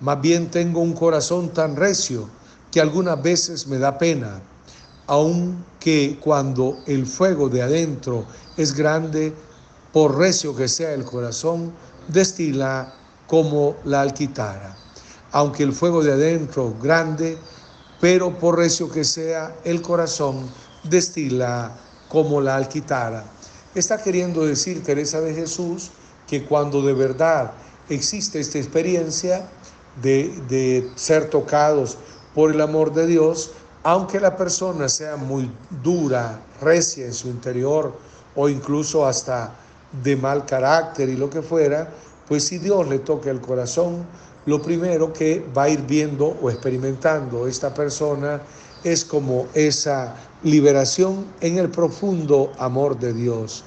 más 0.00 0.20
bien 0.20 0.50
tengo 0.50 0.80
un 0.80 0.92
corazón 0.92 1.50
tan 1.50 1.76
recio 1.76 2.41
que 2.72 2.80
algunas 2.80 3.22
veces 3.22 3.66
me 3.66 3.78
da 3.78 3.98
pena, 3.98 4.40
aunque 5.06 6.18
cuando 6.20 6.78
el 6.86 7.06
fuego 7.06 7.48
de 7.50 7.62
adentro 7.62 8.26
es 8.56 8.74
grande, 8.74 9.34
por 9.92 10.16
recio 10.16 10.56
que 10.56 10.68
sea 10.68 10.94
el 10.94 11.04
corazón, 11.04 11.72
destila 12.08 12.94
como 13.26 13.76
la 13.84 14.00
alquitara. 14.00 14.74
Aunque 15.32 15.62
el 15.62 15.72
fuego 15.72 16.02
de 16.02 16.12
adentro 16.12 16.74
grande, 16.80 17.38
pero 18.00 18.38
por 18.38 18.56
recio 18.56 18.90
que 18.90 19.04
sea 19.04 19.54
el 19.64 19.82
corazón, 19.82 20.48
destila 20.84 21.76
como 22.08 22.40
la 22.40 22.56
alquitara. 22.56 23.24
Está 23.74 24.02
queriendo 24.02 24.46
decir 24.46 24.82
Teresa 24.82 25.20
de 25.20 25.34
Jesús 25.34 25.90
que 26.26 26.44
cuando 26.44 26.82
de 26.82 26.94
verdad 26.94 27.52
existe 27.90 28.40
esta 28.40 28.58
experiencia 28.58 29.46
de, 30.00 30.28
de 30.48 30.90
ser 30.94 31.28
tocados 31.28 31.98
por 32.34 32.50
el 32.52 32.60
amor 32.60 32.92
de 32.92 33.06
Dios, 33.06 33.52
aunque 33.82 34.20
la 34.20 34.36
persona 34.36 34.88
sea 34.88 35.16
muy 35.16 35.50
dura, 35.82 36.40
recia 36.60 37.06
en 37.06 37.14
su 37.14 37.28
interior 37.28 37.92
o 38.34 38.48
incluso 38.48 39.06
hasta 39.06 39.52
de 40.02 40.16
mal 40.16 40.46
carácter 40.46 41.08
y 41.08 41.16
lo 41.16 41.28
que 41.28 41.42
fuera, 41.42 41.88
pues 42.28 42.44
si 42.44 42.58
Dios 42.58 42.88
le 42.88 43.00
toca 43.00 43.30
el 43.30 43.40
corazón, 43.40 44.06
lo 44.46 44.62
primero 44.62 45.12
que 45.12 45.44
va 45.56 45.64
a 45.64 45.68
ir 45.68 45.82
viendo 45.82 46.36
o 46.40 46.50
experimentando 46.50 47.46
esta 47.46 47.72
persona 47.74 48.40
es 48.82 49.04
como 49.04 49.46
esa 49.54 50.14
liberación 50.42 51.26
en 51.40 51.58
el 51.58 51.68
profundo 51.68 52.52
amor 52.58 52.98
de 52.98 53.12
Dios 53.12 53.64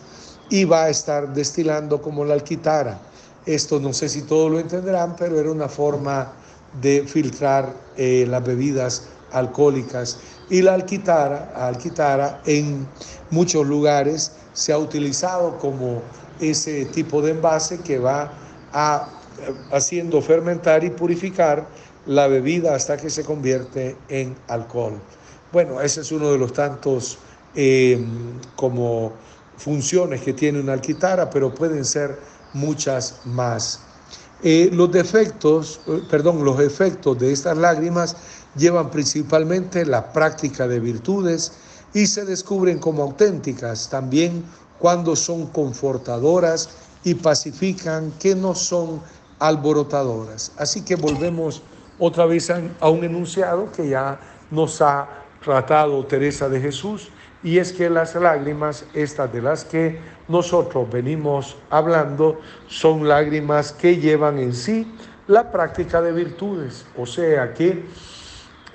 y 0.49 0.65
va 0.65 0.84
a 0.84 0.89
estar 0.89 1.34
destilando 1.34 2.01
como 2.01 2.25
la 2.25 2.34
alquitara. 2.34 2.99
Esto 3.45 3.80
no 3.80 3.93
sé 3.93 4.10
si 4.10 4.23
todos 4.23 4.51
lo 4.51 4.60
entenderán, 4.60 5.15
pero 5.15 5.39
era 5.39 5.51
una 5.51 5.69
forma 5.69 6.34
de 6.82 7.04
filtrar 7.08 7.74
eh, 7.98 8.26
las 8.28 8.44
bebidas 8.44 9.08
alcohólicas. 9.32 10.20
Y 10.50 10.62
la 10.62 10.74
alquitara, 10.74 11.52
alquitara 11.56 12.42
en 12.46 12.88
muchos 13.32 13.66
lugares 13.66 14.34
se 14.54 14.72
ha 14.72 14.78
utilizado 14.78 15.58
como 15.58 16.02
ese 16.40 16.86
tipo 16.86 17.22
de 17.22 17.32
envase 17.32 17.80
que 17.80 18.00
va 18.00 18.32
a, 18.74 19.10
haciendo 19.72 20.22
fermentar 20.22 20.84
y 20.84 20.90
purificar 20.90 21.68
la 22.06 22.28
bebida 22.28 22.76
hasta 22.76 22.98
que 22.98 23.10
se 23.10 23.24
convierte 23.24 23.96
en 24.10 24.36
alcohol. 24.48 25.00
Bueno, 25.52 25.82
ese 25.82 26.02
es 26.02 26.12
uno 26.12 26.32
de 26.32 26.38
los 26.38 26.54
tantos 26.54 27.18
eh, 27.56 28.04
como 28.56 29.14
funciones 29.58 30.22
que 30.22 30.34
tiene 30.34 30.60
una 30.60 30.74
alquitara, 30.74 31.30
pero 31.30 31.54
pueden 31.54 31.86
ser 31.86 32.20
muchas 32.54 33.22
más. 33.26 33.85
Eh, 34.43 34.69
los 34.71 34.91
defectos, 34.91 35.80
eh, 35.88 36.02
perdón, 36.10 36.43
los 36.43 36.60
efectos 36.60 37.17
de 37.17 37.32
estas 37.32 37.58
lágrimas 37.58 38.15
llevan 38.56 38.91
principalmente 38.91 39.86
la 39.86 40.12
práctica 40.12 40.67
de 40.67 40.80
virtudes 40.80 41.54
y 41.93 42.06
se 42.08 42.26
descubren 42.26 42.80
como 42.80 43.04
auténticas 43.04 43.89
también 43.89 44.43
cuando 44.80 45.15
son 45.15 45.48
confortadoras 45.48 46.69
y 47.04 47.13
pacifican, 47.15 48.12
que 48.19 48.36
no 48.36 48.54
son 48.54 49.02
alborotadoras. 49.39 50.52
Así 50.58 50.82
que 50.82 50.95
volvemos 50.95 51.62
otra 52.00 52.26
vez 52.26 52.50
a 52.50 52.89
un 52.89 53.04
enunciado 53.04 53.71
que 53.71 53.89
ya 53.89 54.19
nos 54.52 54.82
ha 54.82 55.08
tratado 55.43 56.06
Teresa 56.06 56.50
de 56.50 56.60
Jesús, 56.60 57.10
y 57.45 57.60
es 57.60 57.71
que 57.71 57.91
las 57.91 58.15
lágrimas, 58.15 58.86
estas 58.95 59.31
de 59.31 59.39
las 59.39 59.63
que 59.63 59.99
nosotros 60.27 60.89
venimos 60.91 61.55
hablando, 61.69 62.41
son 62.67 63.08
lágrimas 63.08 63.71
que 63.71 63.97
llevan 63.97 64.39
en 64.39 64.51
sí 64.51 64.91
la 65.27 65.51
práctica 65.51 66.01
de 66.01 66.12
virtudes, 66.12 66.88
o 66.97 67.05
sea 67.05 67.53
que 67.53 67.86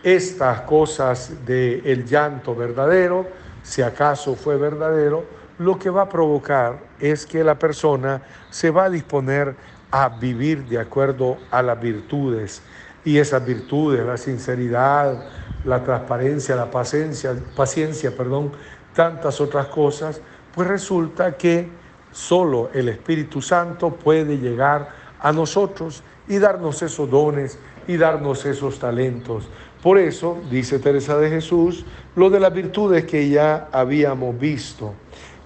estas 0.04 0.60
cosas 0.60 1.44
del 1.44 1.82
el 1.84 2.06
llanto 2.06 2.54
verdadero, 2.54 3.26
si 3.64 3.82
acaso 3.82 4.36
fue 4.36 4.56
verdadero, 4.56 5.24
lo 5.58 5.76
que 5.76 5.90
va 5.90 6.02
a 6.02 6.08
provocar 6.08 6.78
es 7.00 7.26
que 7.26 7.42
la 7.42 7.58
persona 7.58 8.22
se 8.50 8.70
va 8.70 8.84
a 8.84 8.90
disponer 8.90 9.56
a 9.90 10.08
vivir 10.08 10.64
de 10.66 10.78
acuerdo 10.78 11.38
a 11.50 11.60
las 11.60 11.80
virtudes. 11.80 12.62
Y 13.04 13.18
esas 13.18 13.44
virtudes, 13.44 14.06
la 14.06 14.16
sinceridad, 14.16 15.24
la 15.64 15.82
transparencia, 15.82 16.56
la 16.56 16.70
paciencia, 16.70 17.34
paciencia, 17.56 18.16
perdón, 18.16 18.52
tantas 18.94 19.40
otras 19.40 19.66
cosas, 19.66 20.20
pues 20.54 20.66
resulta 20.68 21.36
que 21.36 21.68
solo 22.12 22.70
el 22.74 22.88
Espíritu 22.88 23.40
Santo 23.40 23.90
puede 23.90 24.38
llegar 24.38 24.88
a 25.20 25.32
nosotros 25.32 26.02
y 26.28 26.38
darnos 26.38 26.82
esos 26.82 27.10
dones 27.10 27.58
y 27.86 27.96
darnos 27.96 28.44
esos 28.46 28.78
talentos. 28.78 29.48
Por 29.82 29.98
eso, 29.98 30.38
dice 30.50 30.78
Teresa 30.78 31.16
de 31.18 31.30
Jesús, 31.30 31.84
lo 32.16 32.30
de 32.30 32.40
las 32.40 32.52
virtudes 32.52 33.04
que 33.04 33.28
ya 33.28 33.68
habíamos 33.72 34.38
visto. 34.38 34.94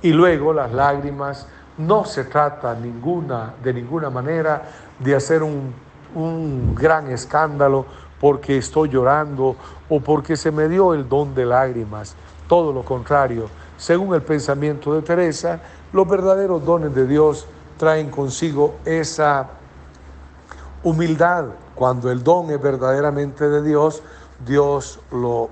Y 0.02 0.12
luego 0.12 0.52
las 0.52 0.72
lágrimas, 0.72 1.48
no 1.78 2.04
se 2.04 2.24
trata 2.24 2.74
ninguna, 2.74 3.54
de 3.62 3.74
ninguna 3.74 4.10
manera 4.10 4.62
de 4.98 5.14
hacer 5.14 5.42
un, 5.42 5.74
un 6.14 6.74
gran 6.74 7.10
escándalo 7.10 7.86
porque 8.20 8.58
estoy 8.58 8.88
llorando 8.88 9.56
o 9.88 10.00
porque 10.00 10.36
se 10.36 10.50
me 10.50 10.68
dio 10.68 10.94
el 10.94 11.08
don 11.08 11.34
de 11.34 11.46
lágrimas. 11.46 12.14
Todo 12.48 12.72
lo 12.72 12.84
contrario, 12.84 13.48
según 13.76 14.14
el 14.14 14.22
pensamiento 14.22 14.94
de 14.94 15.02
Teresa, 15.02 15.60
los 15.92 16.08
verdaderos 16.08 16.64
dones 16.64 16.94
de 16.94 17.06
Dios 17.06 17.46
traen 17.78 18.10
consigo 18.10 18.76
esa 18.84 19.48
humildad. 20.82 21.46
Cuando 21.74 22.10
el 22.10 22.22
don 22.22 22.50
es 22.50 22.60
verdaderamente 22.60 23.48
de 23.48 23.62
Dios, 23.62 24.02
Dios 24.44 25.00
lo 25.10 25.50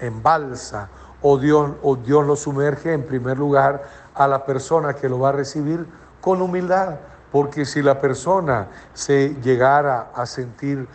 embalsa 0.00 0.88
o 1.22 1.38
Dios, 1.38 1.72
o 1.82 1.96
Dios 1.96 2.26
lo 2.26 2.36
sumerge 2.36 2.92
en 2.92 3.04
primer 3.04 3.38
lugar 3.38 3.84
a 4.14 4.26
la 4.26 4.44
persona 4.44 4.94
que 4.94 5.08
lo 5.08 5.18
va 5.18 5.30
a 5.30 5.32
recibir 5.32 5.86
con 6.20 6.42
humildad. 6.42 6.96
Porque 7.30 7.64
si 7.64 7.80
la 7.80 7.98
persona 7.98 8.68
se 8.92 9.36
llegara 9.42 10.10
a 10.14 10.26
sentir 10.26 10.86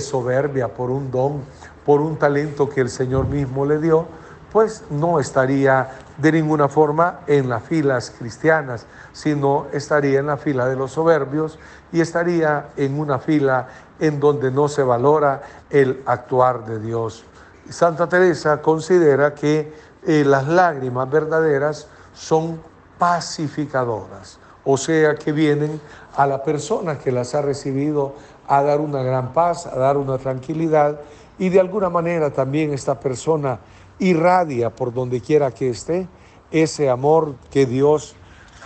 soberbia 0.00 0.68
por 0.68 0.90
un 0.90 1.10
don, 1.10 1.42
por 1.84 2.00
un 2.00 2.16
talento 2.16 2.68
que 2.68 2.80
el 2.80 2.90
Señor 2.90 3.26
mismo 3.26 3.66
le 3.66 3.78
dio, 3.78 4.06
pues 4.52 4.84
no 4.90 5.20
estaría 5.20 5.88
de 6.18 6.32
ninguna 6.32 6.68
forma 6.68 7.20
en 7.26 7.48
las 7.48 7.62
filas 7.62 8.12
cristianas, 8.18 8.86
sino 9.12 9.66
estaría 9.72 10.20
en 10.20 10.26
la 10.26 10.36
fila 10.36 10.66
de 10.66 10.76
los 10.76 10.92
soberbios 10.92 11.58
y 11.92 12.00
estaría 12.00 12.68
en 12.76 12.98
una 12.98 13.18
fila 13.18 13.68
en 13.98 14.20
donde 14.20 14.50
no 14.50 14.68
se 14.68 14.82
valora 14.82 15.42
el 15.70 16.02
actuar 16.06 16.64
de 16.66 16.80
Dios. 16.80 17.24
Santa 17.68 18.08
Teresa 18.08 18.60
considera 18.60 19.34
que 19.34 19.72
eh, 20.06 20.24
las 20.24 20.48
lágrimas 20.48 21.10
verdaderas 21.10 21.88
son 22.14 22.60
pacificadoras, 22.98 24.38
o 24.64 24.76
sea 24.76 25.14
que 25.14 25.32
vienen 25.32 25.80
a 26.16 26.26
la 26.26 26.42
persona 26.42 26.98
que 26.98 27.12
las 27.12 27.34
ha 27.34 27.42
recibido 27.42 28.14
a 28.50 28.62
dar 28.62 28.80
una 28.80 29.00
gran 29.04 29.32
paz, 29.32 29.64
a 29.64 29.78
dar 29.78 29.96
una 29.96 30.18
tranquilidad 30.18 31.00
y 31.38 31.50
de 31.50 31.60
alguna 31.60 31.88
manera 31.88 32.32
también 32.32 32.72
esta 32.72 32.98
persona 32.98 33.60
irradia 34.00 34.70
por 34.70 34.92
donde 34.92 35.20
quiera 35.20 35.52
que 35.52 35.70
esté 35.70 36.08
ese 36.50 36.90
amor 36.90 37.36
que 37.52 37.64
Dios 37.64 38.16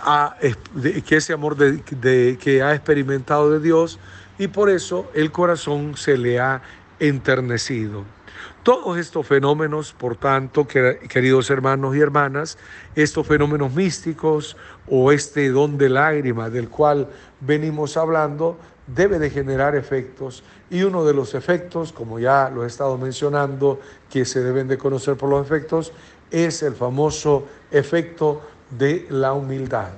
ha, 0.01 0.35
que 1.07 1.15
ese 1.15 1.33
amor 1.33 1.55
de, 1.55 2.37
que 2.37 2.63
ha 2.63 2.73
experimentado 2.73 3.51
de 3.51 3.59
Dios 3.59 3.99
y 4.39 4.47
por 4.47 4.71
eso 4.71 5.05
el 5.13 5.31
corazón 5.31 5.95
se 5.95 6.17
le 6.17 6.39
ha 6.39 6.63
enternecido. 6.99 8.03
Todos 8.63 8.97
estos 8.97 9.27
fenómenos, 9.27 9.93
por 9.93 10.17
tanto, 10.17 10.67
queridos 10.67 11.49
hermanos 11.49 11.95
y 11.95 11.99
hermanas, 11.99 12.57
estos 12.95 13.27
fenómenos 13.27 13.73
místicos 13.73 14.57
o 14.89 15.11
este 15.11 15.49
don 15.49 15.77
de 15.77 15.89
lágrimas 15.89 16.51
del 16.51 16.69
cual 16.69 17.07
venimos 17.41 17.95
hablando, 17.95 18.57
debe 18.87 19.19
de 19.19 19.29
generar 19.29 19.75
efectos 19.75 20.43
y 20.69 20.83
uno 20.83 21.05
de 21.05 21.13
los 21.13 21.35
efectos, 21.35 21.91
como 21.91 22.19
ya 22.19 22.49
lo 22.49 22.63
he 22.63 22.67
estado 22.67 22.97
mencionando, 22.97 23.79
que 24.09 24.25
se 24.25 24.41
deben 24.41 24.67
de 24.67 24.77
conocer 24.77 25.15
por 25.15 25.29
los 25.29 25.45
efectos, 25.45 25.91
es 26.31 26.63
el 26.63 26.73
famoso 26.73 27.47
efecto 27.71 28.41
de 28.71 29.05
la 29.09 29.33
humildad. 29.33 29.89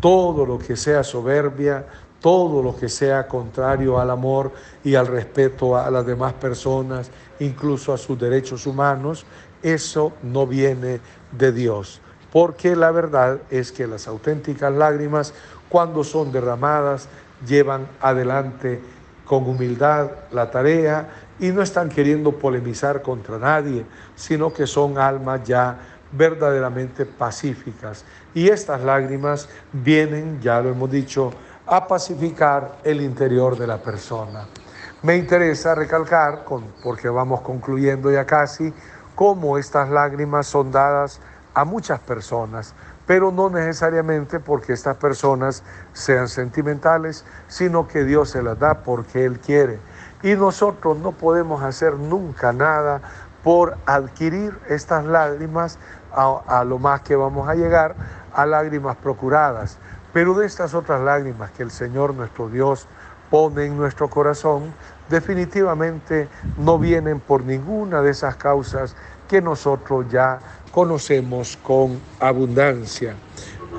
Todo 0.00 0.44
lo 0.46 0.58
que 0.58 0.76
sea 0.76 1.04
soberbia, 1.04 1.86
todo 2.22 2.62
lo 2.62 2.74
que 2.76 2.88
sea 2.88 3.26
contrario 3.26 3.98
al 3.98 4.10
amor 4.10 4.52
y 4.84 4.94
al 4.94 5.08
respeto 5.08 5.76
a 5.76 5.90
las 5.90 6.06
demás 6.06 6.32
personas, 6.34 7.10
incluso 7.40 7.92
a 7.92 7.98
sus 7.98 8.18
derechos 8.18 8.66
humanos, 8.66 9.26
eso 9.62 10.12
no 10.22 10.46
viene 10.46 11.00
de 11.32 11.52
Dios. 11.52 12.00
Porque 12.32 12.76
la 12.76 12.92
verdad 12.92 13.40
es 13.50 13.72
que 13.72 13.86
las 13.86 14.06
auténticas 14.06 14.72
lágrimas, 14.72 15.34
cuando 15.68 16.04
son 16.04 16.32
derramadas, 16.32 17.08
llevan 17.46 17.88
adelante 18.00 18.80
con 19.26 19.48
humildad 19.48 20.10
la 20.30 20.50
tarea 20.50 21.08
y 21.40 21.48
no 21.48 21.60
están 21.60 21.88
queriendo 21.88 22.32
polemizar 22.32 23.02
contra 23.02 23.38
nadie, 23.38 23.84
sino 24.14 24.52
que 24.52 24.66
son 24.66 24.96
almas 24.96 25.42
ya 25.44 25.76
verdaderamente 26.12 27.04
pacíficas. 27.04 28.04
Y 28.34 28.48
estas 28.48 28.82
lágrimas 28.82 29.48
vienen, 29.72 30.40
ya 30.40 30.60
lo 30.60 30.70
hemos 30.70 30.90
dicho, 30.90 31.32
a 31.66 31.86
pacificar 31.86 32.76
el 32.84 33.00
interior 33.00 33.56
de 33.56 33.66
la 33.66 33.78
persona. 33.78 34.46
Me 35.02 35.16
interesa 35.16 35.74
recalcar, 35.74 36.44
porque 36.82 37.08
vamos 37.08 37.40
concluyendo 37.40 38.10
ya 38.10 38.24
casi, 38.24 38.72
cómo 39.14 39.58
estas 39.58 39.90
lágrimas 39.90 40.46
son 40.46 40.70
dadas 40.70 41.20
a 41.54 41.64
muchas 41.64 42.00
personas, 42.00 42.74
pero 43.06 43.30
no 43.30 43.50
necesariamente 43.50 44.40
porque 44.40 44.72
estas 44.72 44.96
personas 44.96 45.62
sean 45.92 46.28
sentimentales, 46.28 47.24
sino 47.48 47.88
que 47.88 48.04
Dios 48.04 48.30
se 48.30 48.42
las 48.42 48.58
da 48.58 48.82
porque 48.82 49.24
Él 49.24 49.38
quiere. 49.40 49.78
Y 50.22 50.34
nosotros 50.34 50.98
no 50.98 51.12
podemos 51.12 51.62
hacer 51.62 51.94
nunca 51.94 52.52
nada 52.52 53.00
por 53.42 53.76
adquirir 53.86 54.56
estas 54.68 55.04
lágrimas, 55.04 55.78
a, 56.14 56.62
lo 56.64 56.78
más 56.78 57.00
que 57.00 57.16
vamos 57.16 57.48
a 57.48 57.54
llegar 57.54 57.94
a 58.34 58.46
lágrimas 58.46 58.96
procuradas. 58.96 59.78
Pero 60.12 60.34
de 60.34 60.46
estas 60.46 60.74
otras 60.74 61.00
lágrimas 61.00 61.50
que 61.52 61.62
el 61.62 61.70
Señor 61.70 62.14
nuestro 62.14 62.48
Dios 62.48 62.86
pone 63.30 63.64
en 63.64 63.76
nuestro 63.76 64.10
corazón, 64.10 64.74
definitivamente 65.08 66.28
no 66.58 66.78
vienen 66.78 67.18
por 67.18 67.44
ninguna 67.44 68.02
de 68.02 68.10
esas 68.10 68.36
causas 68.36 68.94
que 69.26 69.40
nosotros 69.40 70.06
ya 70.10 70.38
conocemos 70.70 71.58
con 71.62 71.98
abundancia. 72.20 73.14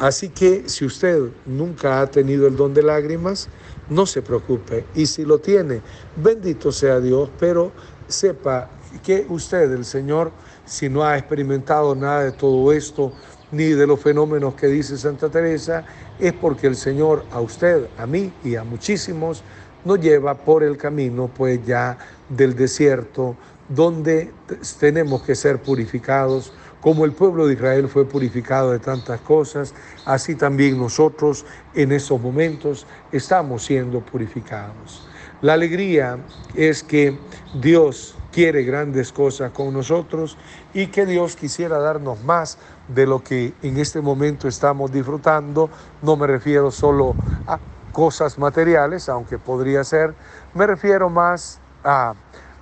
Así 0.01 0.29
que 0.29 0.67
si 0.67 0.85
usted 0.85 1.21
nunca 1.45 2.01
ha 2.01 2.07
tenido 2.07 2.47
el 2.47 2.55
don 2.55 2.73
de 2.73 2.81
lágrimas, 2.81 3.47
no 3.89 4.05
se 4.05 4.21
preocupe. 4.21 4.85
Y 4.95 5.05
si 5.05 5.23
lo 5.23 5.37
tiene, 5.37 5.81
bendito 6.15 6.71
sea 6.71 6.99
Dios, 6.99 7.29
pero 7.39 7.71
sepa 8.07 8.69
que 9.03 9.25
usted, 9.29 9.71
el 9.71 9.85
Señor, 9.85 10.31
si 10.65 10.89
no 10.89 11.03
ha 11.03 11.17
experimentado 11.17 11.93
nada 11.95 12.23
de 12.23 12.31
todo 12.31 12.71
esto, 12.71 13.13
ni 13.53 13.65
de 13.69 13.87
los 13.87 13.99
fenómenos 13.99 14.55
que 14.55 14.67
dice 14.67 14.97
Santa 14.97 15.29
Teresa, 15.29 15.85
es 16.19 16.33
porque 16.33 16.67
el 16.67 16.75
Señor 16.75 17.23
a 17.31 17.39
usted, 17.39 17.87
a 17.97 18.05
mí 18.05 18.33
y 18.43 18.55
a 18.55 18.63
muchísimos 18.63 19.43
nos 19.85 19.99
lleva 19.99 20.33
por 20.35 20.63
el 20.63 20.77
camino 20.77 21.29
pues 21.33 21.65
ya 21.65 21.97
del 22.29 22.55
desierto, 22.55 23.35
donde 23.69 24.31
tenemos 24.79 25.21
que 25.23 25.35
ser 25.35 25.61
purificados, 25.61 26.53
como 26.81 27.05
el 27.05 27.13
pueblo 27.13 27.47
de 27.47 27.53
Israel 27.53 27.87
fue 27.87 28.05
purificado 28.05 28.71
de 28.71 28.79
tantas 28.79 29.21
cosas, 29.21 29.73
así 30.03 30.35
también 30.35 30.77
nosotros 30.77 31.45
en 31.73 31.93
esos 31.93 32.19
momentos 32.19 32.85
estamos 33.11 33.63
siendo 33.63 34.01
purificados. 34.01 35.07
La 35.41 35.53
alegría 35.53 36.17
es 36.55 36.83
que 36.83 37.17
Dios 37.53 38.15
quiere 38.33 38.63
grandes 38.63 39.13
cosas 39.13 39.51
con 39.51 39.73
nosotros 39.73 40.37
y 40.73 40.87
que 40.87 41.05
Dios 41.05 41.35
quisiera 41.35 41.77
darnos 41.77 42.21
más 42.23 42.57
de 42.87 43.05
lo 43.05 43.23
que 43.23 43.53
en 43.61 43.77
este 43.77 44.01
momento 44.01 44.47
estamos 44.47 44.91
disfrutando. 44.91 45.69
No 46.01 46.15
me 46.15 46.27
refiero 46.27 46.71
solo 46.71 47.15
a 47.47 47.59
cosas 47.91 48.37
materiales, 48.37 49.09
aunque 49.09 49.37
podría 49.37 49.83
ser, 49.83 50.13
me 50.53 50.67
refiero 50.67 51.09
más 51.09 51.59
a 51.83 52.13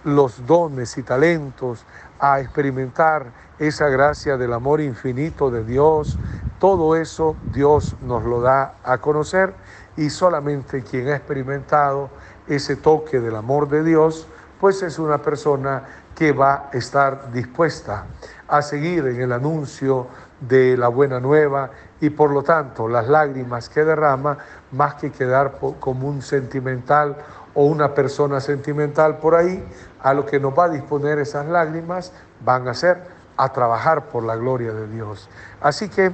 los 0.03 0.45
dones 0.45 0.97
y 0.97 1.03
talentos, 1.03 1.85
a 2.19 2.39
experimentar 2.39 3.27
esa 3.59 3.87
gracia 3.89 4.37
del 4.37 4.53
amor 4.53 4.81
infinito 4.81 5.49
de 5.49 5.63
Dios. 5.63 6.17
Todo 6.59 6.95
eso 6.95 7.35
Dios 7.53 7.95
nos 8.01 8.23
lo 8.23 8.41
da 8.41 8.75
a 8.83 8.99
conocer 8.99 9.53
y 9.97 10.09
solamente 10.09 10.83
quien 10.83 11.09
ha 11.09 11.15
experimentado 11.15 12.09
ese 12.47 12.75
toque 12.75 13.19
del 13.19 13.35
amor 13.35 13.69
de 13.69 13.83
Dios, 13.83 14.27
pues 14.59 14.83
es 14.83 14.99
una 14.99 15.19
persona 15.19 16.00
que 16.21 16.33
va 16.33 16.69
a 16.71 16.77
estar 16.77 17.31
dispuesta 17.31 18.05
a 18.47 18.61
seguir 18.61 19.07
en 19.07 19.21
el 19.21 19.31
anuncio 19.31 20.05
de 20.39 20.77
la 20.77 20.87
buena 20.87 21.19
nueva 21.19 21.71
y 21.99 22.11
por 22.11 22.29
lo 22.29 22.43
tanto 22.43 22.87
las 22.87 23.07
lágrimas 23.07 23.69
que 23.69 23.83
derrama, 23.83 24.37
más 24.71 24.93
que 24.93 25.11
quedar 25.11 25.53
como 25.79 26.07
un 26.07 26.21
sentimental 26.21 27.15
o 27.55 27.65
una 27.65 27.95
persona 27.95 28.39
sentimental 28.39 29.17
por 29.17 29.33
ahí, 29.33 29.67
a 29.99 30.13
lo 30.13 30.23
que 30.23 30.39
nos 30.39 30.53
va 30.53 30.65
a 30.65 30.69
disponer 30.69 31.17
esas 31.17 31.47
lágrimas 31.47 32.13
van 32.45 32.67
a 32.67 32.75
ser 32.75 33.01
a 33.35 33.51
trabajar 33.51 34.05
por 34.09 34.21
la 34.21 34.35
gloria 34.35 34.73
de 34.73 34.87
Dios. 34.89 35.27
Así 35.59 35.89
que 35.89 36.11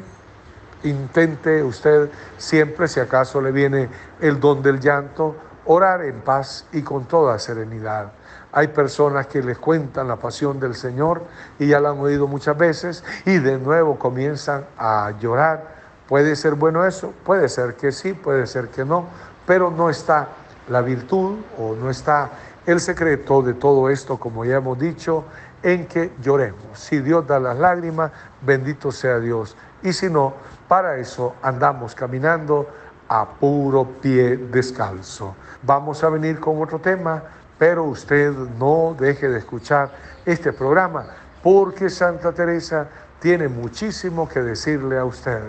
intente 0.83 1.61
usted 1.63 2.09
siempre, 2.37 2.87
si 2.87 3.01
acaso 3.01 3.41
le 3.41 3.51
viene 3.51 3.89
el 4.21 4.39
don 4.39 4.61
del 4.61 4.79
llanto, 4.79 5.35
orar 5.65 6.01
en 6.03 6.21
paz 6.21 6.65
y 6.71 6.81
con 6.81 7.03
toda 7.09 7.37
serenidad. 7.39 8.13
Hay 8.51 8.67
personas 8.69 9.27
que 9.27 9.41
les 9.41 9.57
cuentan 9.57 10.07
la 10.07 10.15
pasión 10.15 10.59
del 10.59 10.75
Señor 10.75 11.23
y 11.59 11.67
ya 11.67 11.79
la 11.79 11.89
han 11.89 11.99
oído 11.99 12.27
muchas 12.27 12.57
veces 12.57 13.03
y 13.25 13.37
de 13.39 13.57
nuevo 13.57 13.99
comienzan 13.99 14.65
a 14.77 15.13
llorar. 15.19 15.75
¿Puede 16.07 16.35
ser 16.35 16.55
bueno 16.55 16.85
eso? 16.85 17.13
Puede 17.25 17.49
ser 17.49 17.75
que 17.75 17.91
sí, 17.91 18.13
puede 18.13 18.47
ser 18.47 18.69
que 18.69 18.85
no, 18.85 19.05
pero 19.45 19.69
no 19.69 19.89
está 19.89 20.29
la 20.69 20.81
virtud 20.81 21.37
o 21.57 21.75
no 21.75 21.89
está 21.89 22.29
el 22.65 22.79
secreto 22.79 23.41
de 23.41 23.53
todo 23.53 23.89
esto, 23.89 24.17
como 24.17 24.43
ya 24.45 24.57
hemos 24.57 24.77
dicho, 24.79 25.23
en 25.63 25.87
que 25.87 26.11
lloremos. 26.21 26.79
Si 26.79 26.99
Dios 26.99 27.25
da 27.27 27.39
las 27.39 27.57
lágrimas, 27.57 28.11
bendito 28.41 28.91
sea 28.91 29.19
Dios. 29.19 29.55
Y 29.83 29.93
si 29.93 30.09
no, 30.09 30.33
para 30.67 30.97
eso 30.97 31.35
andamos 31.41 31.95
caminando 31.95 32.67
a 33.09 33.25
puro 33.25 33.85
pie 34.01 34.37
descalzo. 34.37 35.35
Vamos 35.63 36.03
a 36.03 36.09
venir 36.09 36.39
con 36.39 36.61
otro 36.61 36.79
tema 36.79 37.23
pero 37.57 37.83
usted 37.83 38.31
no 38.31 38.95
deje 38.97 39.29
de 39.29 39.39
escuchar 39.39 39.91
este 40.25 40.53
programa 40.53 41.05
porque 41.41 41.89
Santa 41.89 42.31
Teresa 42.31 42.87
tiene 43.19 43.47
muchísimo 43.47 44.27
que 44.27 44.41
decirle 44.41 44.97
a 44.97 45.05
usted. 45.05 45.41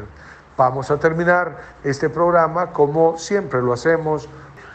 Vamos 0.57 0.91
a 0.91 0.99
terminar 0.99 1.57
este 1.85 2.09
programa 2.09 2.73
como 2.73 3.19
siempre 3.19 3.61
lo 3.61 3.73
hacemos. 3.73 4.29